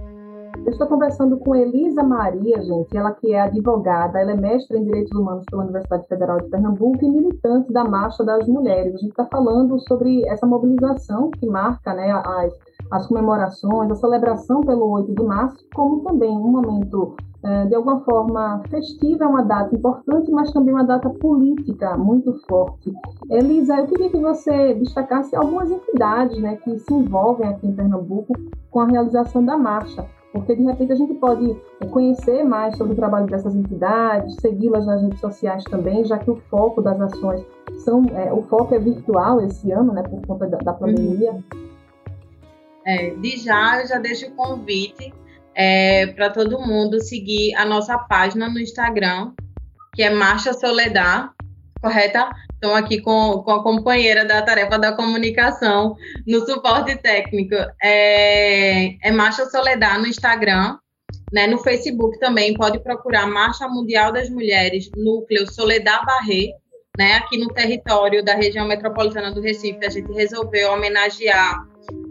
Eu 0.65 0.73
estou 0.73 0.87
conversando 0.87 1.39
com 1.39 1.57
Elisa 1.57 2.03
Maria, 2.03 2.61
gente, 2.63 2.95
ela 2.95 3.13
que 3.13 3.33
é 3.33 3.41
advogada, 3.41 4.21
ela 4.21 4.33
é 4.33 4.37
mestra 4.37 4.77
em 4.77 4.85
Direitos 4.85 5.19
Humanos 5.19 5.45
pela 5.51 5.63
Universidade 5.63 6.07
Federal 6.07 6.39
de 6.39 6.51
Pernambuco 6.51 7.03
e 7.03 7.09
militante 7.09 7.73
da 7.73 7.83
Marcha 7.83 8.23
das 8.23 8.47
Mulheres. 8.47 8.95
A 8.95 8.99
gente 8.99 9.11
está 9.11 9.25
falando 9.25 9.79
sobre 9.89 10.23
essa 10.29 10.47
mobilização 10.47 11.31
que 11.31 11.47
marca 11.47 11.95
né, 11.95 12.13
as, 12.13 12.53
as 12.91 13.07
comemorações, 13.07 13.91
a 13.91 13.95
celebração 13.95 14.61
pelo 14.61 14.87
8 14.91 15.15
de 15.15 15.23
março, 15.23 15.65
como 15.75 16.03
também 16.03 16.31
um 16.31 16.51
momento 16.51 17.17
é, 17.43 17.65
de 17.65 17.75
alguma 17.75 18.01
forma 18.01 18.63
festiva, 18.69 19.25
é 19.25 19.27
uma 19.27 19.43
data 19.43 19.75
importante, 19.75 20.31
mas 20.31 20.53
também 20.53 20.75
uma 20.75 20.85
data 20.85 21.09
política 21.09 21.97
muito 21.97 22.35
forte. 22.47 22.93
Elisa, 23.31 23.79
eu 23.79 23.87
queria 23.87 24.11
que 24.11 24.19
você 24.19 24.75
destacasse 24.75 25.35
algumas 25.35 25.71
entidades 25.71 26.39
né, 26.39 26.57
que 26.57 26.79
se 26.79 26.93
envolvem 26.93 27.49
aqui 27.49 27.67
em 27.67 27.75
Pernambuco 27.75 28.35
com 28.71 28.81
a 28.81 28.87
realização 28.87 29.43
da 29.43 29.57
marcha 29.57 30.07
porque 30.33 30.55
de 30.55 30.63
repente 30.63 30.93
a 30.93 30.97
gente 30.97 31.15
pode 31.15 31.57
conhecer 31.91 32.45
mais 32.45 32.77
sobre 32.77 32.93
o 32.93 32.97
trabalho 32.97 33.27
dessas 33.27 33.55
entidades, 33.55 34.37
segui-las 34.41 34.87
nas 34.87 35.03
redes 35.03 35.21
sociais 35.21 35.65
também, 35.65 36.05
já 36.05 36.19
que 36.19 36.31
o 36.31 36.37
foco 36.49 36.81
das 36.81 37.01
ações 37.01 37.45
são 37.85 38.05
é, 38.15 38.33
o 38.33 38.43
foco 38.43 38.75
é 38.75 38.79
virtual 38.79 39.41
esse 39.41 39.73
ano, 39.73 39.93
né, 39.93 40.03
por 40.03 40.25
conta 40.27 40.47
da, 40.47 40.59
da 40.59 40.73
pandemia. 40.73 41.43
É, 42.87 43.11
de 43.11 43.37
já 43.39 43.81
eu 43.81 43.89
já 43.89 43.99
deixo 43.99 44.27
o 44.29 44.31
convite 44.33 45.13
é, 45.55 46.07
para 46.07 46.31
todo 46.31 46.61
mundo 46.61 47.03
seguir 47.03 47.55
a 47.57 47.65
nossa 47.65 47.99
página 47.99 48.49
no 48.49 48.59
Instagram, 48.59 49.33
que 49.95 50.03
é 50.03 50.11
Marcha 50.11 50.53
Soledad, 50.53 51.31
correta? 51.83 52.31
Estou 52.63 52.75
aqui 52.75 53.01
com, 53.01 53.43
com 53.43 53.53
a 53.53 53.63
companheira 53.63 54.23
da 54.23 54.43
tarefa 54.43 54.79
da 54.79 54.93
comunicação 54.93 55.97
no 56.27 56.45
suporte 56.45 56.95
técnico. 56.95 57.55
É, 57.83 58.99
é 59.03 59.11
Marcha 59.11 59.47
Soledad 59.47 59.99
no 59.99 60.07
Instagram, 60.07 60.77
né? 61.33 61.47
No 61.47 61.57
Facebook 61.57 62.19
também 62.19 62.53
pode 62.53 62.79
procurar 62.81 63.27
Marcha 63.27 63.67
Mundial 63.67 64.13
das 64.13 64.29
Mulheres, 64.29 64.91
núcleo 64.95 65.51
Soledad 65.51 66.05
Barré, 66.05 66.51
né? 66.99 67.15
Aqui 67.15 67.39
no 67.39 67.49
território 67.49 68.23
da 68.23 68.35
região 68.35 68.69
metropolitana 68.69 69.33
do 69.33 69.41
Recife, 69.41 69.87
a 69.87 69.89
gente 69.89 70.13
resolveu 70.13 70.71
homenagear 70.73 71.67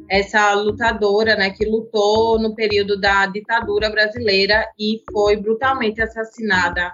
essa 0.10 0.52
lutadora, 0.56 1.36
né, 1.36 1.52
que 1.52 1.64
lutou 1.64 2.40
no 2.40 2.56
período 2.56 3.00
da 3.00 3.28
ditadura 3.28 3.92
brasileira 3.92 4.66
e 4.80 5.04
foi 5.12 5.36
brutalmente 5.36 6.02
assassinada 6.02 6.92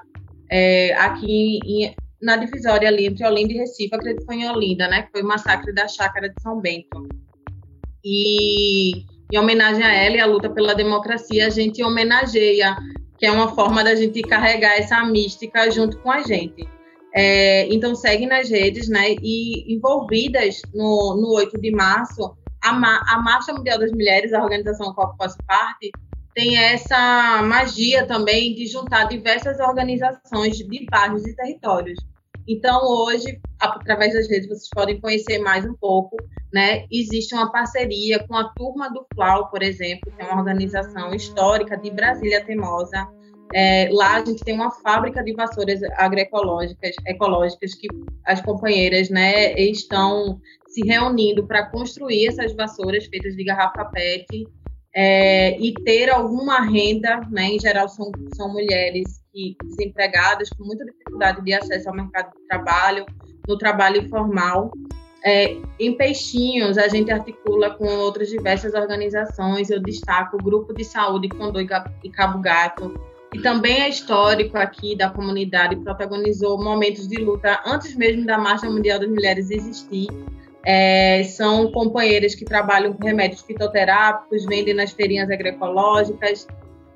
é, 0.51 0.93
aqui 0.95 1.59
em, 1.63 1.95
na 2.21 2.37
divisória 2.37 2.87
ali 2.87 3.07
entre 3.07 3.25
Olinda 3.25 3.53
e 3.53 3.57
Recife, 3.57 3.93
acredito 3.93 4.19
que 4.21 4.25
foi 4.25 4.35
em 4.35 4.49
Olinda, 4.49 4.87
né? 4.87 5.03
Que 5.03 5.11
foi 5.11 5.21
o 5.21 5.27
massacre 5.27 5.73
da 5.73 5.87
chácara 5.87 6.29
de 6.29 6.41
São 6.41 6.59
Bento. 6.59 7.07
E 8.03 9.05
em 9.31 9.37
homenagem 9.37 9.83
a 9.83 9.93
ela 9.93 10.15
e 10.15 10.19
a 10.19 10.25
luta 10.25 10.49
pela 10.49 10.75
democracia, 10.75 11.47
a 11.47 11.49
gente 11.49 11.83
homenageia, 11.83 12.75
que 13.17 13.25
é 13.25 13.31
uma 13.31 13.53
forma 13.53 13.83
da 13.83 13.95
gente 13.95 14.21
carregar 14.21 14.77
essa 14.77 15.03
mística 15.03 15.69
junto 15.71 15.97
com 15.99 16.11
a 16.11 16.21
gente. 16.21 16.67
É, 17.13 17.65
então, 17.73 17.95
segue 17.95 18.25
nas 18.25 18.49
redes, 18.49 18.89
né? 18.89 19.15
E 19.21 19.73
envolvidas 19.73 20.61
no, 20.73 21.15
no 21.15 21.33
8 21.35 21.59
de 21.59 21.71
março, 21.71 22.35
a, 22.61 22.69
a 22.69 23.21
Marcha 23.21 23.53
Mundial 23.53 23.79
das 23.79 23.91
Mulheres, 23.91 24.33
a 24.33 24.43
organização 24.43 24.93
qual 24.93 25.11
eu 25.11 25.15
faço 25.17 25.37
parte, 25.47 25.91
tem 26.35 26.57
essa 26.57 27.41
magia 27.43 28.05
também 28.05 28.53
de 28.53 28.67
juntar 28.67 29.05
diversas 29.05 29.57
organizações 29.59 30.57
de 30.57 30.85
bairros 30.91 31.25
e 31.25 31.33
territórios. 31.33 31.97
Então, 32.45 32.79
hoje, 32.83 33.39
através 33.59 34.13
das 34.13 34.29
redes, 34.29 34.47
vocês 34.47 34.69
podem 34.69 34.99
conhecer 34.99 35.39
mais 35.39 35.65
um 35.65 35.73
pouco, 35.73 36.17
né? 36.53 36.85
Existe 36.91 37.33
uma 37.33 37.51
parceria 37.51 38.19
com 38.27 38.35
a 38.35 38.49
Turma 38.49 38.89
do 38.91 39.03
Flau, 39.15 39.49
por 39.49 39.63
exemplo, 39.63 40.11
que 40.11 40.21
é 40.21 40.25
uma 40.25 40.39
organização 40.39 41.15
histórica 41.15 41.75
de 41.77 41.89
Brasília 41.89 42.45
Temosa. 42.45 43.07
É, 43.53 43.89
lá 43.91 44.17
a 44.17 44.25
gente 44.25 44.43
tem 44.43 44.53
uma 44.53 44.69
fábrica 44.69 45.23
de 45.23 45.33
vassouras 45.33 45.81
agroecológicas 45.97 46.95
ecológicas 47.07 47.73
que 47.75 47.87
as 48.25 48.41
companheiras 48.41 49.09
né, 49.09 49.53
estão 49.53 50.39
se 50.67 50.81
reunindo 50.85 51.47
para 51.47 51.67
construir 51.67 52.27
essas 52.27 52.53
vassouras 52.53 53.05
feitas 53.05 53.35
de 53.35 53.43
garrafa 53.43 53.85
PET 53.85 54.45
é, 54.95 55.59
e 55.59 55.73
ter 55.73 56.09
alguma 56.09 56.61
renda, 56.61 57.19
né? 57.29 57.47
Em 57.47 57.59
geral 57.59 57.89
são, 57.89 58.09
são 58.33 58.51
mulheres 58.53 59.21
que, 59.33 59.57
desempregadas 59.65 60.49
com 60.51 60.63
muita 60.63 60.85
dificuldade 60.85 61.43
de 61.43 61.53
acesso 61.53 61.89
ao 61.89 61.95
mercado 61.95 62.31
de 62.31 62.47
trabalho, 62.47 63.05
no 63.45 63.57
trabalho 63.57 64.01
informal. 64.01 64.71
É, 65.25 65.57
em 65.79 65.97
Peixinhos, 65.97 66.77
a 66.77 66.87
gente 66.87 67.11
articula 67.11 67.71
com 67.71 67.85
outras 67.85 68.29
diversas 68.29 68.73
organizações. 68.73 69.69
Eu 69.69 69.81
destaco 69.81 70.37
o 70.37 70.43
Grupo 70.43 70.73
de 70.73 70.85
Saúde 70.85 71.27
Condor 71.27 71.65
e 72.03 72.09
Cabo 72.09 72.39
Gato, 72.39 72.93
que 73.33 73.41
também 73.41 73.81
é 73.81 73.89
histórico 73.89 74.57
aqui 74.57 74.95
da 74.95 75.09
comunidade, 75.09 75.75
protagonizou 75.77 76.63
momentos 76.63 77.05
de 77.05 77.17
luta 77.17 77.59
antes 77.65 77.95
mesmo 77.95 78.25
da 78.25 78.37
Marcha 78.37 78.69
Mundial 78.69 78.99
das 78.99 79.09
Mulheres 79.09 79.51
existir. 79.51 80.07
É, 80.65 81.23
são 81.25 81.71
companheiras 81.71 82.33
que 82.33 82.43
trabalham 82.43 82.93
com 82.93 83.05
remédios 83.05 83.41
fitoterápicos, 83.41 84.45
vendem 84.45 84.73
nas 84.73 84.91
feirinhas 84.91 85.29
agroecológicas. 85.29 86.47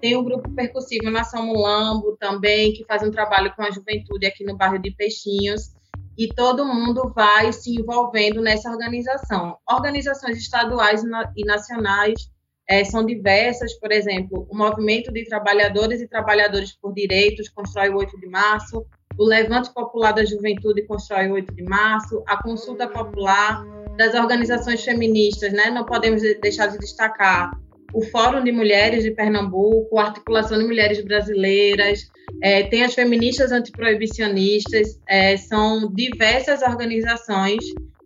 Tem 0.02 0.16
o 0.16 0.24
grupo 0.24 0.50
percussivo 0.56 1.12
Nação 1.12 1.46
Mulambo 1.46 2.18
também, 2.20 2.74
que 2.74 2.84
faz 2.86 3.04
um 3.04 3.12
trabalho 3.12 3.54
com 3.56 3.62
a 3.62 3.70
juventude 3.70 4.26
aqui 4.26 4.44
no 4.44 4.58
bairro 4.58 4.80
de 4.80 4.90
Peixinhos. 4.92 5.74
E 6.18 6.28
todo 6.28 6.66
mundo 6.66 7.14
vai 7.16 7.54
se 7.54 7.80
envolvendo 7.80 8.42
nessa 8.42 8.70
organização. 8.72 9.58
Organizações 9.70 10.38
estaduais 10.38 11.04
e 11.36 11.46
nacionais 11.46 12.30
é, 12.68 12.84
são 12.84 13.06
diversas, 13.06 13.74
por 13.80 13.92
exemplo, 13.92 14.48
o 14.50 14.58
Movimento 14.58 15.12
de 15.12 15.26
Trabalhadores 15.26 16.02
e 16.02 16.08
Trabalhadores 16.08 16.74
por 16.74 16.94
Direitos 16.94 17.50
constrói 17.50 17.90
o 17.90 17.98
8 17.98 18.20
de 18.20 18.28
março, 18.28 18.86
o 19.20 19.26
Levante 19.26 19.72
Popular 19.74 20.14
da 20.14 20.24
Juventude 20.24 20.84
constrói 20.84 21.28
o 21.28 21.34
8 21.34 21.54
de 21.54 21.64
março, 21.64 22.24
a 22.26 22.42
Consulta 22.42 22.88
Popular 22.88 23.66
das 23.98 24.16
organizações 24.16 24.82
feministas, 24.82 25.52
né? 25.52 25.70
Não 25.70 25.86
podemos 25.86 26.22
deixar 26.42 26.68
de 26.68 26.80
destacar 26.80 27.52
o 27.94 28.02
Fórum 28.02 28.44
de 28.44 28.52
Mulheres 28.52 29.04
de 29.04 29.12
Pernambuco, 29.12 29.98
a 29.98 30.06
Articulação 30.06 30.58
de 30.58 30.64
Mulheres 30.64 31.04
Brasileiras, 31.04 32.08
é, 32.42 32.64
tem 32.64 32.84
as 32.84 32.94
feministas 32.94 33.52
antiproibicionistas, 33.52 35.00
é, 35.08 35.36
são 35.36 35.92
diversas 35.94 36.62
organizações 36.62 37.64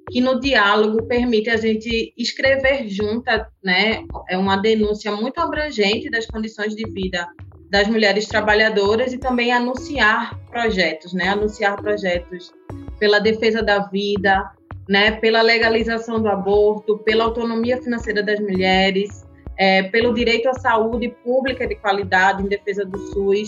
que 0.09 0.19
no 0.19 0.39
diálogo 0.39 1.05
permite 1.05 1.49
a 1.49 1.57
gente 1.57 2.13
escrever 2.17 2.87
junta, 2.87 3.47
né, 3.63 4.03
é 4.29 4.37
uma 4.37 4.57
denúncia 4.57 5.11
muito 5.11 5.39
abrangente 5.39 6.09
das 6.09 6.25
condições 6.25 6.75
de 6.75 6.89
vida 6.89 7.27
das 7.73 7.87
mulheres 7.87 8.27
trabalhadoras 8.27 9.13
e 9.13 9.17
também 9.17 9.51
anunciar 9.51 10.39
projetos, 10.51 11.11
né, 11.11 11.29
anunciar 11.29 11.75
projetos 11.75 12.53
pela 12.99 13.17
defesa 13.17 13.63
da 13.63 13.79
vida, 13.87 14.51
né, 14.87 15.13
pela 15.13 15.41
legalização 15.41 16.21
do 16.21 16.29
aborto, 16.29 16.99
pela 16.99 17.23
autonomia 17.23 17.81
financeira 17.81 18.21
das 18.21 18.39
mulheres, 18.39 19.25
é, 19.57 19.81
pelo 19.81 20.13
direito 20.13 20.47
à 20.49 20.53
saúde 20.53 21.09
pública 21.23 21.65
de 21.65 21.73
qualidade 21.73 22.43
em 22.43 22.47
defesa 22.47 22.85
do 22.85 22.95
SUS, 23.11 23.47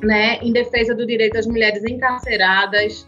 né, 0.00 0.38
em 0.40 0.52
defesa 0.52 0.94
do 0.94 1.04
direito 1.04 1.32
das 1.32 1.46
mulheres 1.46 1.82
encarceradas, 1.82 3.04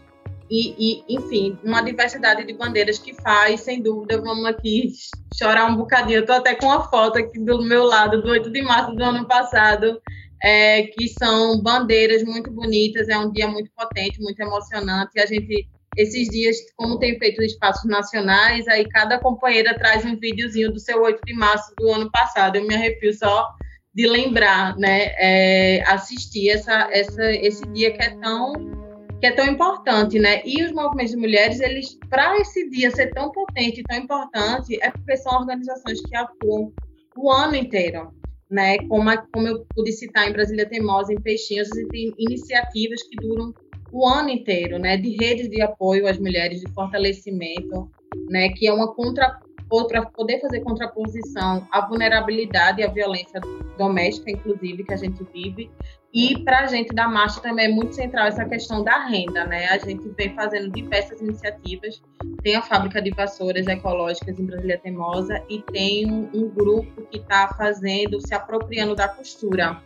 e, 0.51 0.75
e, 0.77 1.15
enfim, 1.15 1.57
uma 1.63 1.81
diversidade 1.81 2.43
de 2.43 2.51
bandeiras 2.51 2.99
que 2.99 3.13
faz, 3.13 3.61
sem 3.61 3.81
dúvida, 3.81 4.19
vamos 4.19 4.45
aqui 4.45 4.91
chorar 5.33 5.71
um 5.71 5.77
bocadinho. 5.77 6.17
Eu 6.17 6.21
estou 6.21 6.35
até 6.35 6.53
com 6.55 6.65
uma 6.65 6.89
foto 6.89 7.17
aqui 7.17 7.39
do 7.39 7.63
meu 7.63 7.85
lado, 7.85 8.21
do 8.21 8.27
8 8.27 8.51
de 8.51 8.61
março 8.61 8.93
do 8.93 9.01
ano 9.01 9.25
passado, 9.25 10.01
é, 10.43 10.83
que 10.87 11.07
são 11.07 11.61
bandeiras 11.61 12.21
muito 12.23 12.51
bonitas, 12.51 13.07
é 13.07 13.17
um 13.17 13.31
dia 13.31 13.47
muito 13.47 13.71
potente, 13.73 14.21
muito 14.21 14.41
emocionante, 14.41 15.11
e 15.15 15.21
a 15.21 15.25
gente, 15.25 15.69
esses 15.95 16.27
dias, 16.27 16.57
como 16.75 16.99
tem 16.99 17.17
feito 17.17 17.41
espaços 17.41 17.89
nacionais, 17.89 18.67
aí 18.67 18.85
cada 18.89 19.19
companheira 19.19 19.73
traz 19.73 20.03
um 20.03 20.19
videozinho 20.19 20.73
do 20.73 20.79
seu 20.81 21.01
8 21.01 21.21
de 21.25 21.33
março 21.33 21.73
do 21.77 21.89
ano 21.93 22.11
passado, 22.11 22.57
eu 22.57 22.67
me 22.67 22.75
arrepio 22.75 23.13
só 23.13 23.47
de 23.93 24.05
lembrar, 24.05 24.75
né, 24.77 25.13
é, 25.17 25.83
assistir 25.87 26.49
essa, 26.49 26.89
essa, 26.91 27.31
esse 27.31 27.65
dia 27.71 27.91
que 27.91 28.03
é 28.03 28.09
tão 28.09 28.90
que 29.21 29.27
é 29.27 29.31
tão 29.31 29.45
importante, 29.45 30.17
né? 30.17 30.41
E 30.43 30.63
os 30.63 30.71
movimentos 30.71 31.11
de 31.11 31.17
mulheres, 31.17 31.59
eles, 31.59 31.95
para 32.09 32.37
esse 32.39 32.67
dia 32.71 32.89
ser 32.89 33.13
tão 33.13 33.31
potente 33.31 33.83
tão 33.83 33.99
importante, 33.99 34.79
é 34.81 34.89
porque 34.89 35.15
são 35.15 35.39
organizações 35.39 36.01
que 36.01 36.15
atuam 36.15 36.73
o 37.15 37.31
ano 37.31 37.55
inteiro, 37.55 38.11
né? 38.49 38.79
Como, 38.87 39.07
a, 39.07 39.17
como 39.17 39.47
eu 39.47 39.63
pude 39.75 39.91
citar 39.91 40.27
em 40.27 40.33
Brasília 40.33 40.67
Teimosa, 40.67 41.13
em 41.13 41.21
Peixinhos, 41.21 41.69
tem 41.69 42.11
iniciativas 42.17 43.03
que 43.03 43.15
duram 43.17 43.53
o 43.91 44.07
ano 44.07 44.29
inteiro, 44.29 44.79
né? 44.79 44.97
De 44.97 45.15
redes 45.15 45.47
de 45.47 45.61
apoio 45.61 46.07
às 46.07 46.17
mulheres, 46.17 46.59
de 46.59 46.71
fortalecimento, 46.73 47.91
né? 48.27 48.49
Que 48.49 48.67
é 48.67 48.73
uma 48.73 48.91
contra 48.95 49.39
para 49.87 50.05
poder 50.05 50.41
fazer 50.41 50.59
contraposição 50.61 51.65
à 51.71 51.87
vulnerabilidade 51.87 52.81
e 52.81 52.83
à 52.83 52.89
violência 52.89 53.39
doméstica, 53.77 54.29
inclusive, 54.29 54.83
que 54.83 54.93
a 54.93 54.97
gente 54.97 55.23
vive, 55.33 55.71
e 56.13 56.43
para 56.43 56.61
a 56.61 56.67
gente 56.67 56.93
da 56.93 57.07
marcha 57.07 57.39
também 57.39 57.65
é 57.65 57.69
muito 57.69 57.95
central 57.95 58.27
essa 58.27 58.43
questão 58.43 58.83
da 58.83 59.05
renda, 59.05 59.45
né? 59.45 59.67
A 59.67 59.77
gente 59.77 60.09
vem 60.09 60.33
fazendo 60.35 60.69
diversas 60.69 61.21
iniciativas. 61.21 62.01
Tem 62.43 62.55
a 62.55 62.61
fábrica 62.61 63.01
de 63.01 63.11
vassouras 63.11 63.65
ecológicas 63.65 64.37
em 64.37 64.45
Brasília 64.45 64.77
Teimosa 64.77 65.41
e 65.49 65.61
tem 65.71 66.11
um, 66.11 66.29
um 66.33 66.49
grupo 66.49 67.03
que 67.03 67.17
está 67.17 67.47
fazendo, 67.57 68.19
se 68.19 68.33
apropriando 68.33 68.93
da 68.93 69.07
costura. 69.07 69.81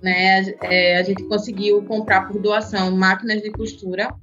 Né? 0.00 0.42
É, 0.62 0.98
a 0.98 1.02
gente 1.02 1.24
conseguiu 1.24 1.82
comprar 1.84 2.28
por 2.28 2.40
doação 2.40 2.92
máquinas 2.92 3.42
de 3.42 3.50
costura 3.50 4.14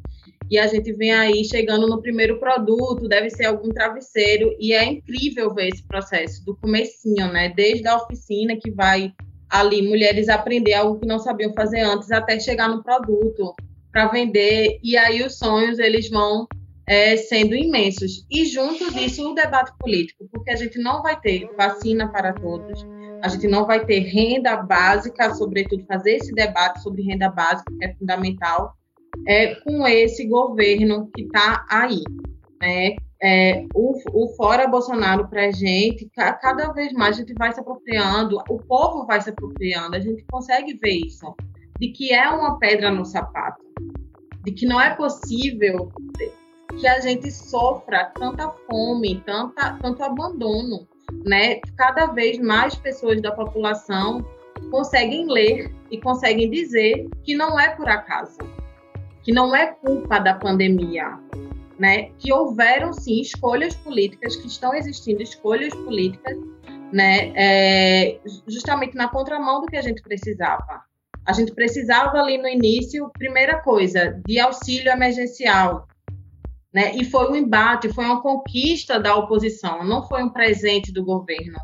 e 0.50 0.58
a 0.58 0.68
gente 0.68 0.94
vem 0.94 1.12
aí 1.12 1.44
chegando 1.44 1.88
no 1.88 2.02
primeiro 2.02 2.40
produto, 2.40 3.08
deve 3.08 3.30
ser 3.30 3.46
algum 3.46 3.70
travesseiro, 3.70 4.54
e 4.60 4.74
é 4.74 4.84
incrível 4.84 5.54
ver 5.54 5.70
esse 5.70 5.82
processo 5.82 6.44
do 6.46 6.56
comecinho, 6.58 7.32
né? 7.32 7.48
Desde 7.56 7.88
a 7.88 7.96
oficina 7.96 8.58
que 8.58 8.70
vai 8.70 9.14
ali 9.52 9.82
mulheres 9.82 10.30
aprender 10.30 10.74
algo 10.74 11.00
que 11.00 11.06
não 11.06 11.20
sabiam 11.20 11.54
fazer 11.54 11.82
antes 11.82 12.10
até 12.10 12.40
chegar 12.40 12.70
no 12.70 12.82
produto 12.82 13.54
para 13.92 14.08
vender. 14.08 14.80
E 14.82 14.98
aí 14.98 15.22
os 15.22 15.38
sonhos 15.38 15.78
eles 15.78 16.10
vão 16.10 16.48
é, 16.88 17.18
sendo 17.18 17.54
imensos. 17.54 18.26
E 18.32 18.46
junto 18.46 18.92
disso 18.94 19.30
o 19.30 19.36
debate 19.36 19.74
político 19.78 20.28
porque 20.32 20.52
a 20.52 20.56
gente 20.56 20.80
não 20.80 21.02
vai 21.02 21.20
ter 21.20 21.50
vacina 21.58 22.08
para 22.08 22.34
todos. 22.34 22.86
A 23.22 23.28
gente 23.28 23.48
não 23.48 23.68
vai 23.68 23.86
ter 23.86 24.00
renda 24.00 24.56
básica 24.56 25.36
sobretudo 25.36 25.86
fazer 25.86 26.16
esse 26.16 26.34
debate 26.34 26.82
sobre 26.82 27.04
renda 27.04 27.30
básica 27.30 27.72
que 27.78 27.86
é 27.86 27.94
fundamental 27.94 28.76
é 29.28 29.56
com 29.56 29.86
esse 29.86 30.26
governo 30.26 31.12
que 31.14 31.24
está 31.24 31.66
aí 31.70 32.02
né 32.62 32.96
é, 33.24 33.66
o, 33.76 33.94
o 34.14 34.28
fora 34.36 34.68
Bolsonaro 34.68 35.28
para 35.28 35.46
a 35.46 35.52
gente, 35.52 36.10
cada 36.16 36.72
vez 36.74 36.92
mais 36.94 37.16
a 37.16 37.20
gente 37.20 37.34
vai 37.34 37.54
se 37.54 37.60
apropriando, 37.60 38.38
o 38.50 38.58
povo 38.58 39.06
vai 39.06 39.22
se 39.22 39.30
apropriando, 39.30 39.96
a 39.96 40.00
gente 40.00 40.26
consegue 40.32 40.74
ver 40.74 41.06
isso, 41.06 41.36
de 41.80 41.90
que 41.90 42.12
é 42.12 42.28
uma 42.30 42.58
pedra 42.58 42.90
no 42.90 43.06
sapato, 43.06 43.64
de 44.44 44.52
que 44.52 44.66
não 44.66 44.82
é 44.82 44.96
possível 44.96 45.92
que 46.80 46.88
a 46.88 47.00
gente 47.00 47.30
sofra 47.30 48.06
tanta 48.16 48.50
fome, 48.70 49.22
tanta, 49.24 49.78
tanto 49.80 50.04
abandono, 50.04 50.88
né? 51.26 51.60
Cada 51.78 52.08
vez 52.08 52.40
mais 52.40 52.74
pessoas 52.76 53.22
da 53.22 53.32
população 53.32 54.26
conseguem 54.72 55.28
ler 55.28 55.72
e 55.92 56.00
conseguem 56.00 56.50
dizer 56.50 57.08
que 57.24 57.36
não 57.36 57.60
é 57.60 57.70
por 57.70 57.88
acaso, 57.90 58.40
que 59.22 59.32
não 59.32 59.56
é 59.56 59.68
culpa 59.68 60.18
da 60.18 60.34
pandemia, 60.34 61.20
né, 61.82 62.12
que 62.20 62.32
houveram 62.32 62.94
sim 62.94 63.22
escolhas 63.22 63.76
políticas, 63.76 64.36
que 64.36 64.46
estão 64.46 64.72
existindo 64.72 65.24
escolhas 65.24 65.74
políticas, 65.74 66.38
né, 66.94 67.34
é, 67.36 68.20
justamente 68.48 68.96
na 68.96 69.08
contramão 69.08 69.62
do 69.62 69.66
que 69.66 69.76
a 69.76 69.82
gente 69.82 70.00
precisava. 70.04 70.84
A 71.26 71.34
gente 71.34 71.56
precisava 71.56 72.20
ali 72.20 72.38
no 72.38 72.48
início, 72.48 73.10
primeira 73.18 73.64
coisa, 73.64 74.22
de 74.28 74.40
auxílio 74.40 74.92
emergencial, 74.92 75.88
né, 76.72 76.96
e 76.96 77.04
foi 77.04 77.32
um 77.32 77.36
embate, 77.36 77.92
foi 77.92 78.06
uma 78.06 78.22
conquista 78.22 79.00
da 79.00 79.16
oposição, 79.16 79.84
não 79.84 80.08
foi 80.08 80.22
um 80.22 80.30
presente 80.30 80.92
do 80.92 81.04
governo. 81.04 81.58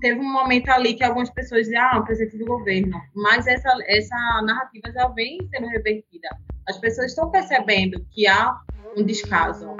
Teve 0.00 0.20
um 0.20 0.32
momento 0.32 0.68
ali 0.70 0.94
que 0.94 1.04
algumas 1.04 1.30
pessoas 1.30 1.62
diziam, 1.62 1.82
ah, 1.82 1.98
um 1.98 2.04
presente 2.04 2.36
do 2.38 2.44
governo, 2.44 2.98
mas 3.14 3.46
essa, 3.46 3.70
essa 3.86 4.16
narrativa 4.44 4.90
já 4.92 5.08
vem 5.08 5.38
sendo 5.50 5.66
revertida. 5.68 6.28
As 6.68 6.78
pessoas 6.78 7.08
estão 7.08 7.30
percebendo 7.30 8.04
que 8.10 8.26
há 8.26 8.56
um 8.96 9.04
descaso. 9.04 9.76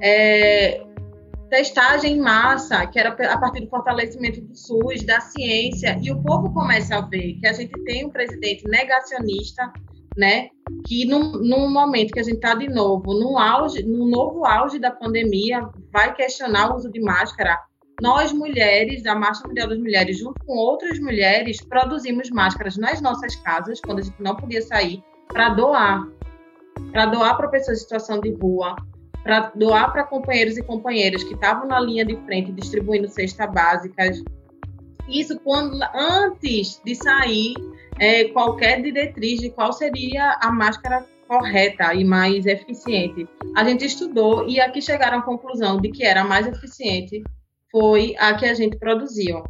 É, 0.00 0.84
testagem 1.48 2.16
em 2.16 2.20
massa, 2.20 2.86
que 2.86 2.98
era 2.98 3.10
a 3.10 3.38
partir 3.38 3.60
do 3.60 3.68
fortalecimento 3.68 4.40
do 4.40 4.56
SUS, 4.56 5.04
da 5.04 5.20
ciência, 5.20 5.98
e 6.02 6.10
o 6.10 6.20
povo 6.22 6.52
começa 6.52 6.96
a 6.96 7.00
ver 7.00 7.34
que 7.34 7.46
a 7.46 7.52
gente 7.52 7.72
tem 7.84 8.04
um 8.04 8.10
presidente 8.10 8.64
negacionista, 8.66 9.72
né, 10.16 10.48
que 10.86 11.04
num, 11.06 11.32
num 11.32 11.70
momento 11.70 12.12
que 12.12 12.20
a 12.20 12.22
gente 12.22 12.36
está 12.36 12.54
de 12.54 12.68
novo, 12.68 13.14
no 13.14 13.38
auge, 13.38 13.82
no 13.82 14.08
novo 14.08 14.44
auge 14.44 14.78
da 14.78 14.90
pandemia, 14.90 15.68
vai 15.92 16.14
questionar 16.14 16.72
o 16.72 16.76
uso 16.76 16.90
de 16.90 17.00
máscara. 17.00 17.58
Nós, 18.04 18.34
mulheres, 18.34 19.02
da 19.02 19.14
Marcha 19.14 19.48
Mundial 19.48 19.66
das 19.66 19.78
Mulheres, 19.78 20.18
junto 20.18 20.38
com 20.44 20.52
outras 20.52 20.98
mulheres, 20.98 21.62
produzimos 21.62 22.28
máscaras 22.28 22.76
nas 22.76 23.00
nossas 23.00 23.34
casas, 23.36 23.80
quando 23.80 24.00
a 24.00 24.02
gente 24.02 24.22
não 24.22 24.36
podia 24.36 24.60
sair, 24.60 25.02
para 25.28 25.48
doar 25.48 26.06
para 26.92 27.06
doar 27.06 27.34
para 27.34 27.48
pessoas 27.48 27.78
em 27.78 27.80
situação 27.80 28.20
de 28.20 28.30
rua, 28.34 28.76
para 29.22 29.50
doar 29.54 29.90
para 29.90 30.04
companheiros 30.04 30.58
e 30.58 30.62
companheiras 30.62 31.24
que 31.24 31.32
estavam 31.32 31.66
na 31.66 31.80
linha 31.80 32.04
de 32.04 32.14
frente 32.26 32.52
distribuindo 32.52 33.08
cestas 33.08 33.50
básicas. 33.50 34.22
Isso 35.08 35.40
quando 35.40 35.82
antes 35.94 36.82
de 36.84 36.94
sair 36.94 37.54
é, 37.98 38.24
qualquer 38.24 38.82
diretriz 38.82 39.40
de 39.40 39.48
qual 39.48 39.72
seria 39.72 40.36
a 40.42 40.52
máscara 40.52 41.06
correta 41.26 41.94
e 41.94 42.04
mais 42.04 42.44
eficiente. 42.44 43.26
A 43.56 43.64
gente 43.64 43.86
estudou 43.86 44.46
e 44.46 44.60
aqui 44.60 44.82
chegaram 44.82 45.20
à 45.20 45.22
conclusão 45.22 45.78
de 45.78 45.90
que 45.90 46.04
era 46.04 46.20
a 46.20 46.24
mais 46.24 46.46
eficiente 46.46 47.24
foi 47.74 48.14
a 48.20 48.34
que 48.34 48.46
a 48.46 48.54
gente 48.54 48.78
produziu. 48.78 49.42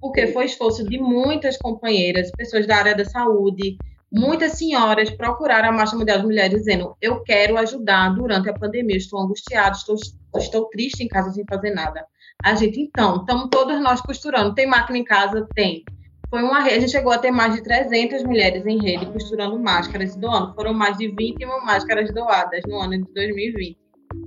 Porque 0.00 0.26
foi 0.28 0.46
esforço 0.46 0.82
de 0.82 0.98
muitas 0.98 1.56
companheiras, 1.56 2.32
pessoas 2.36 2.66
da 2.66 2.76
área 2.76 2.96
da 2.96 3.04
saúde, 3.04 3.76
Muitas 4.12 4.54
senhoras 4.54 5.08
procuraram 5.08 5.68
a 5.68 5.72
Marcha 5.72 5.94
Mundial 5.94 6.16
das 6.16 6.26
Mulheres 6.26 6.58
dizendo: 6.58 6.96
Eu 7.00 7.22
quero 7.22 7.56
ajudar 7.56 8.08
durante 8.12 8.50
a 8.50 8.52
pandemia, 8.52 8.96
estou 8.96 9.20
angustiada, 9.20 9.76
estou, 9.76 9.94
estou 10.36 10.68
triste 10.68 11.04
em 11.04 11.06
casa 11.06 11.30
sem 11.30 11.44
fazer 11.48 11.70
nada. 11.70 12.04
A 12.42 12.56
gente, 12.56 12.80
então, 12.80 13.18
estamos 13.18 13.48
todas 13.48 13.80
nós 13.80 14.00
costurando. 14.00 14.52
Tem 14.52 14.66
máquina 14.66 14.98
em 14.98 15.04
casa? 15.04 15.46
Tem. 15.54 15.84
Foi 16.28 16.42
uma 16.42 16.60
rede, 16.60 16.76
a 16.76 16.80
gente 16.80 16.90
chegou 16.90 17.12
a 17.12 17.18
ter 17.18 17.30
mais 17.30 17.54
de 17.54 17.62
300 17.62 18.24
mulheres 18.24 18.66
em 18.66 18.82
rede 18.82 19.06
costurando 19.06 19.56
máscaras 19.60 20.16
e 20.16 20.18
doando. 20.18 20.54
Foram 20.54 20.74
mais 20.74 20.96
de 20.98 21.06
20 21.06 21.38
mil 21.38 21.64
máscaras 21.64 22.12
doadas 22.12 22.62
no 22.66 22.80
ano 22.80 22.98
de 22.98 23.14
2020. 23.14 23.78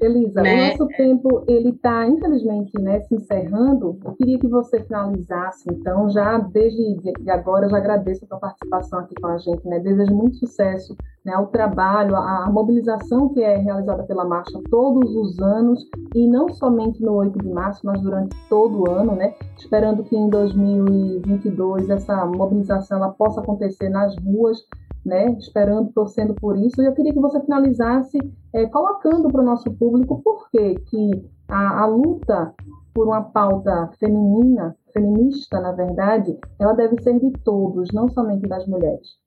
Elisa, 0.02 0.42
né? 0.42 0.54
o 0.54 0.70
nosso 0.70 0.88
tempo 0.96 1.44
ele 1.48 1.70
está 1.70 2.08
infelizmente 2.08 2.80
né, 2.82 3.02
se 3.02 3.16
encerrando. 3.16 3.98
Eu 4.04 4.14
queria 4.14 4.40
que 4.40 4.48
você 4.48 4.82
finalizasse, 4.82 5.66
então, 5.72 6.10
já 6.10 6.38
desde 6.38 6.96
de 6.96 7.30
agora, 7.30 7.70
já 7.70 7.78
agradeço 7.78 8.26
a 8.26 8.28
sua 8.28 8.40
participação 8.40 9.00
aqui 9.00 9.16
com 9.16 9.28
a 9.28 9.38
gente, 9.38 9.68
né? 9.68 9.80
Desejo 9.80 10.14
muito 10.14 10.38
sucesso 10.38 10.96
né, 11.26 11.34
ao 11.34 11.48
trabalho, 11.48 12.16
à 12.16 12.50
mobilização 12.50 13.30
que 13.30 13.42
é 13.42 13.58
realizada 13.58 14.04
pela 14.04 14.26
marcha 14.26 14.60
todos 14.70 15.16
os 15.16 15.40
anos 15.40 15.86
e 16.16 16.28
não 16.28 16.50
somente 16.50 17.02
no 17.02 17.14
8 17.14 17.40
de 17.40 17.50
março, 17.50 17.82
mas 17.86 18.02
durante 18.02 18.36
todo 18.50 18.82
o 18.82 18.90
ano, 18.90 19.16
né? 19.16 19.34
Esperando 19.58 20.04
que 20.04 20.16
em 20.16 20.30
2022 20.30 21.90
essa 21.90 22.26
mobilização 22.26 22.98
ela 22.98 23.10
possa 23.10 23.42
acontecer 23.42 23.90
nas 23.90 24.16
ruas 24.18 24.66
né, 25.06 25.32
esperando, 25.38 25.92
torcendo 25.92 26.34
por 26.34 26.58
isso. 26.58 26.82
E 26.82 26.86
eu 26.86 26.94
queria 26.94 27.14
que 27.14 27.20
você 27.20 27.40
finalizasse 27.42 28.18
é, 28.54 28.66
colocando 28.68 29.30
para 29.30 29.42
o 29.42 29.46
nosso 29.46 29.72
público 29.74 30.22
por 30.22 30.50
que, 30.50 30.76
que 30.76 31.12
a, 31.48 31.82
a, 31.82 31.86
luta 31.86 32.54
por 32.94 33.08
uma 33.08 33.24
pauta 33.24 33.90
feminina, 34.00 34.76
feminista, 34.94 35.60
na 35.60 35.72
verdade, 35.72 36.38
ela 36.60 36.74
deve 36.74 37.02
ser 37.02 37.20
de 37.20 37.32
todos, 37.44 37.90
não 37.92 38.08
somente 38.10 38.48
das 38.48 38.68
mulheres. 38.68 39.18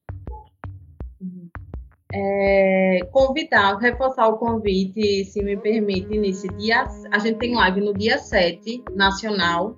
É, 2.13 3.01
convidar, 3.11 3.77
reforçar 3.79 4.29
o 4.29 4.39
convite, 4.39 5.25
se 5.25 5.43
me 5.43 5.57
permite, 5.57 6.17
nesse 6.17 6.49
dia. 6.57 6.87
A 7.11 7.19
gente 7.19 7.39
tem 7.39 7.55
live 7.55 7.81
no 7.81 7.93
dia 7.93 8.19
7, 8.19 8.85
nacional, 8.95 9.75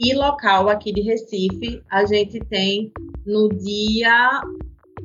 e 0.00 0.14
local 0.14 0.68
aqui 0.68 0.92
de 0.92 1.02
Recife. 1.02 1.82
A 1.90 2.04
gente 2.06 2.38
tem 2.40 2.90
no 3.26 3.48
dia 3.48 4.40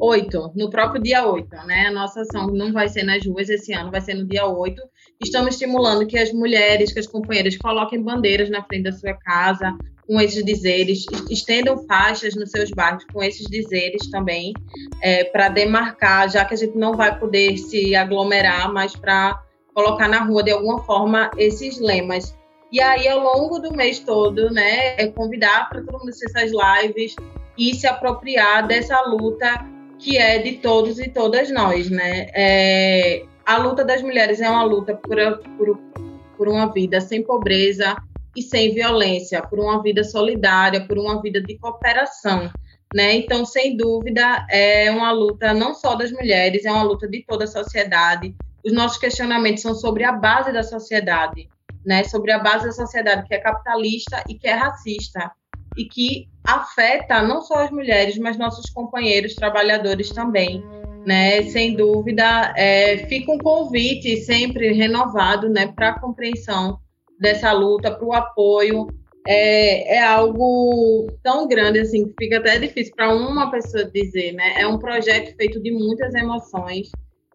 8, 0.01 0.53
no 0.55 0.67
próprio 0.67 0.99
dia 0.99 1.23
8, 1.23 1.47
né? 1.67 1.85
A 1.85 1.91
nossa 1.91 2.21
ação 2.21 2.47
não 2.47 2.73
vai 2.73 2.89
ser 2.89 3.03
nas 3.03 3.23
ruas 3.23 3.49
esse 3.49 3.71
ano, 3.71 3.91
vai 3.91 4.01
ser 4.01 4.15
no 4.15 4.25
dia 4.25 4.47
8. 4.47 4.81
Estamos 5.23 5.53
estimulando 5.53 6.07
que 6.07 6.17
as 6.17 6.33
mulheres, 6.33 6.91
que 6.91 6.99
as 6.99 7.05
companheiras 7.05 7.55
coloquem 7.55 8.01
bandeiras 8.01 8.49
na 8.49 8.63
frente 8.63 8.85
da 8.85 8.91
sua 8.91 9.13
casa 9.13 9.77
com 10.07 10.19
esses 10.19 10.43
dizeres, 10.43 11.05
estendam 11.29 11.85
faixas 11.85 12.35
nos 12.35 12.49
seus 12.49 12.71
bairros 12.71 13.05
com 13.13 13.21
esses 13.21 13.45
dizeres 13.45 14.09
também, 14.09 14.51
é, 15.03 15.23
para 15.25 15.49
demarcar, 15.49 16.29
já 16.29 16.43
que 16.43 16.55
a 16.55 16.57
gente 16.57 16.75
não 16.75 16.95
vai 16.95 17.17
poder 17.17 17.55
se 17.57 17.95
aglomerar, 17.95 18.73
mas 18.73 18.95
para 18.95 19.39
colocar 19.73 20.07
na 20.09 20.23
rua 20.23 20.41
de 20.41 20.51
alguma 20.51 20.83
forma 20.83 21.29
esses 21.37 21.79
lemas. 21.79 22.35
E 22.71 22.81
aí, 22.81 23.07
ao 23.07 23.19
longo 23.19 23.59
do 23.59 23.71
mês 23.73 23.99
todo, 23.99 24.49
né, 24.49 24.95
é 24.97 25.07
convidar 25.07 25.69
para 25.69 25.81
todo 25.81 25.99
mundo 25.99 26.09
assistir 26.09 26.25
essas 26.35 26.51
lives 26.51 27.15
e 27.57 27.75
se 27.75 27.85
apropriar 27.85 28.67
dessa 28.67 28.99
luta 29.03 29.63
que 30.01 30.17
é 30.17 30.39
de 30.39 30.53
todos 30.53 30.99
e 30.99 31.07
todas 31.07 31.51
nós, 31.51 31.89
né? 31.89 32.27
É, 32.33 33.23
a 33.45 33.57
luta 33.57 33.85
das 33.85 34.01
mulheres 34.01 34.41
é 34.41 34.49
uma 34.49 34.63
luta 34.63 34.95
por, 34.95 35.17
por, 35.57 35.79
por 36.35 36.47
uma 36.49 36.71
vida 36.73 36.99
sem 36.99 37.23
pobreza 37.23 37.95
e 38.35 38.41
sem 38.41 38.73
violência, 38.73 39.41
por 39.43 39.59
uma 39.59 39.81
vida 39.81 40.03
solidária, 40.03 40.85
por 40.87 40.97
uma 40.97 41.21
vida 41.21 41.39
de 41.39 41.57
cooperação. 41.57 42.51
Né? 42.93 43.13
Então, 43.13 43.45
sem 43.45 43.77
dúvida, 43.77 44.45
é 44.49 44.89
uma 44.91 45.11
luta 45.11 45.53
não 45.53 45.73
só 45.73 45.95
das 45.95 46.11
mulheres, 46.11 46.65
é 46.65 46.71
uma 46.71 46.83
luta 46.83 47.07
de 47.07 47.23
toda 47.25 47.45
a 47.45 47.47
sociedade. 47.47 48.35
Os 48.65 48.73
nossos 48.73 48.97
questionamentos 48.97 49.61
são 49.61 49.75
sobre 49.75 50.03
a 50.03 50.11
base 50.11 50.51
da 50.51 50.63
sociedade, 50.63 51.47
né? 51.85 52.03
sobre 52.03 52.31
a 52.31 52.39
base 52.39 52.65
da 52.65 52.71
sociedade 52.71 53.27
que 53.27 53.35
é 53.35 53.39
capitalista 53.39 54.23
e 54.27 54.33
que 54.33 54.47
é 54.47 54.53
racista 54.53 55.31
e 55.77 55.85
que 55.85 56.27
afeta 56.43 57.21
não 57.21 57.41
só 57.41 57.63
as 57.63 57.71
mulheres, 57.71 58.17
mas 58.17 58.37
nossos 58.37 58.69
companheiros 58.71 59.35
trabalhadores 59.35 60.09
também. 60.09 60.63
Né? 61.05 61.43
Sem 61.43 61.75
dúvida, 61.75 62.53
é, 62.55 62.97
fica 63.07 63.31
um 63.31 63.37
convite 63.37 64.17
sempre 64.17 64.71
renovado 64.73 65.49
né, 65.49 65.67
para 65.67 65.89
a 65.89 65.99
compreensão 65.99 66.77
dessa 67.19 67.51
luta, 67.51 67.91
para 67.91 68.05
o 68.05 68.13
apoio. 68.13 68.87
É, 69.27 69.97
é, 69.97 70.03
algo 70.03 71.07
tão 71.21 71.47
grande 71.47 71.79
assim 71.79 72.07
que 72.07 72.13
fica 72.19 72.39
até 72.39 72.57
difícil 72.57 72.91
para 72.95 73.13
uma 73.13 73.51
pessoa 73.51 73.85
dizer, 73.85 74.31
né? 74.31 74.59
É 74.59 74.65
um 74.65 74.79
projeto 74.79 75.35
feito 75.35 75.61
de 75.61 75.71
muitas 75.71 76.15
emoções, 76.15 76.89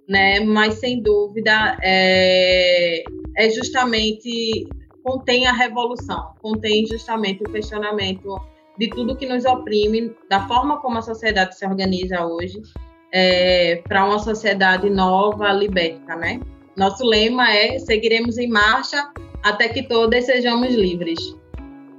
né? 0.09 0.41
Mas 0.41 0.81
sem 0.81 1.01
dúvida 1.01 1.79
é, 1.81 3.05
é 3.37 3.51
justamente 3.51 4.67
contém 5.07 5.47
a 5.47 5.53
revolução, 5.53 6.33
contém 6.43 6.85
justamente 6.85 7.41
o 7.45 7.53
questionamento 7.53 8.41
de 8.77 8.89
tudo 8.89 9.17
que 9.17 9.25
nos 9.25 9.45
oprime, 9.45 10.13
da 10.29 10.49
forma 10.49 10.81
como 10.81 10.99
a 10.99 11.03
sociedade 11.03 11.57
se 11.57 11.65
organiza 11.65 12.27
hoje, 12.27 12.61
é, 13.13 13.83
para 13.87 14.05
uma 14.05 14.19
sociedade 14.19 14.91
nova, 14.91 15.53
liberta, 15.53 16.17
né? 16.17 16.41
Nosso 16.77 17.07
lema 17.07 17.49
é 17.51 17.79
seguiremos 17.79 18.37
em 18.37 18.49
marcha 18.49 19.09
até 19.45 19.69
que 19.69 19.85
todas 19.85 20.27
sejamos 20.27 20.75
livres. 20.75 21.19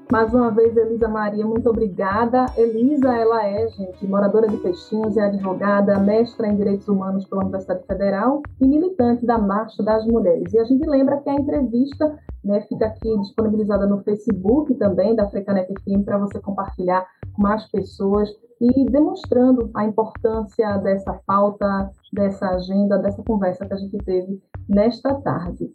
Mais 0.10 0.34
uma 0.34 0.50
vez, 0.52 0.78
Elisa 0.78 1.10
Maria, 1.10 1.46
muito 1.46 1.70
obrigada. 1.70 2.46
Elisa, 2.56 3.14
ela 3.14 3.46
é, 3.46 3.68
gente, 3.68 4.08
moradora 4.08 4.48
de 4.48 4.56
Peixinhos, 4.56 5.18
é 5.18 5.26
advogada, 5.26 6.00
mestra 6.00 6.48
em 6.48 6.56
Direitos 6.56 6.88
Humanos 6.88 7.26
pela 7.26 7.42
Universidade 7.42 7.86
Federal 7.86 8.42
e 8.62 8.66
militante 8.66 9.26
da 9.26 9.38
Marcha 9.38 9.84
das 9.84 10.06
Mulheres. 10.06 10.54
E 10.54 10.60
a 10.60 10.64
gente 10.64 10.88
lembra 10.88 11.18
que 11.18 11.30
a 11.30 11.36
entrevista 11.36 12.18
né, 12.42 12.62
fica 12.62 12.86
aqui 12.86 13.20
disponibilizada 13.20 13.86
no 13.86 14.02
Facebook 14.02 14.74
também, 14.76 15.14
da 15.14 15.30
Frecanec 15.30 15.74
FM, 15.82 16.06
para 16.06 16.18
você 16.18 16.40
compartilhar 16.40 17.06
com 17.34 17.42
mais 17.42 17.70
pessoas 17.70 18.30
e 18.62 18.86
demonstrando 18.86 19.70
a 19.74 19.84
importância 19.84 20.78
dessa 20.78 21.14
pauta, 21.26 21.92
dessa 22.14 22.48
agenda, 22.52 22.98
dessa 22.98 23.22
conversa 23.24 23.66
que 23.66 23.74
a 23.74 23.78
gente 23.78 23.98
teve 23.98 24.42
nesta 24.70 25.14
tarde. 25.16 25.70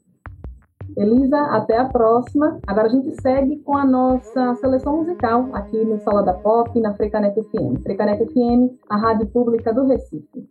Elisa, 0.97 1.39
até 1.47 1.79
a 1.79 1.85
próxima. 1.85 2.59
Agora 2.67 2.87
a 2.87 2.91
gente 2.91 3.11
segue 3.21 3.59
com 3.61 3.77
a 3.77 3.85
nossa 3.85 4.55
seleção 4.57 4.99
musical 4.99 5.49
aqui 5.53 5.85
no 5.85 5.99
Salada 5.99 6.35
Pop, 6.35 6.79
na 6.81 6.95
Frecanec 6.95 7.41
FM. 7.43 7.83
Frecanec 7.83 8.25
FM, 8.27 8.79
a 8.89 8.97
rádio 8.97 9.27
pública 9.27 9.73
do 9.73 9.87
Recife. 9.87 10.47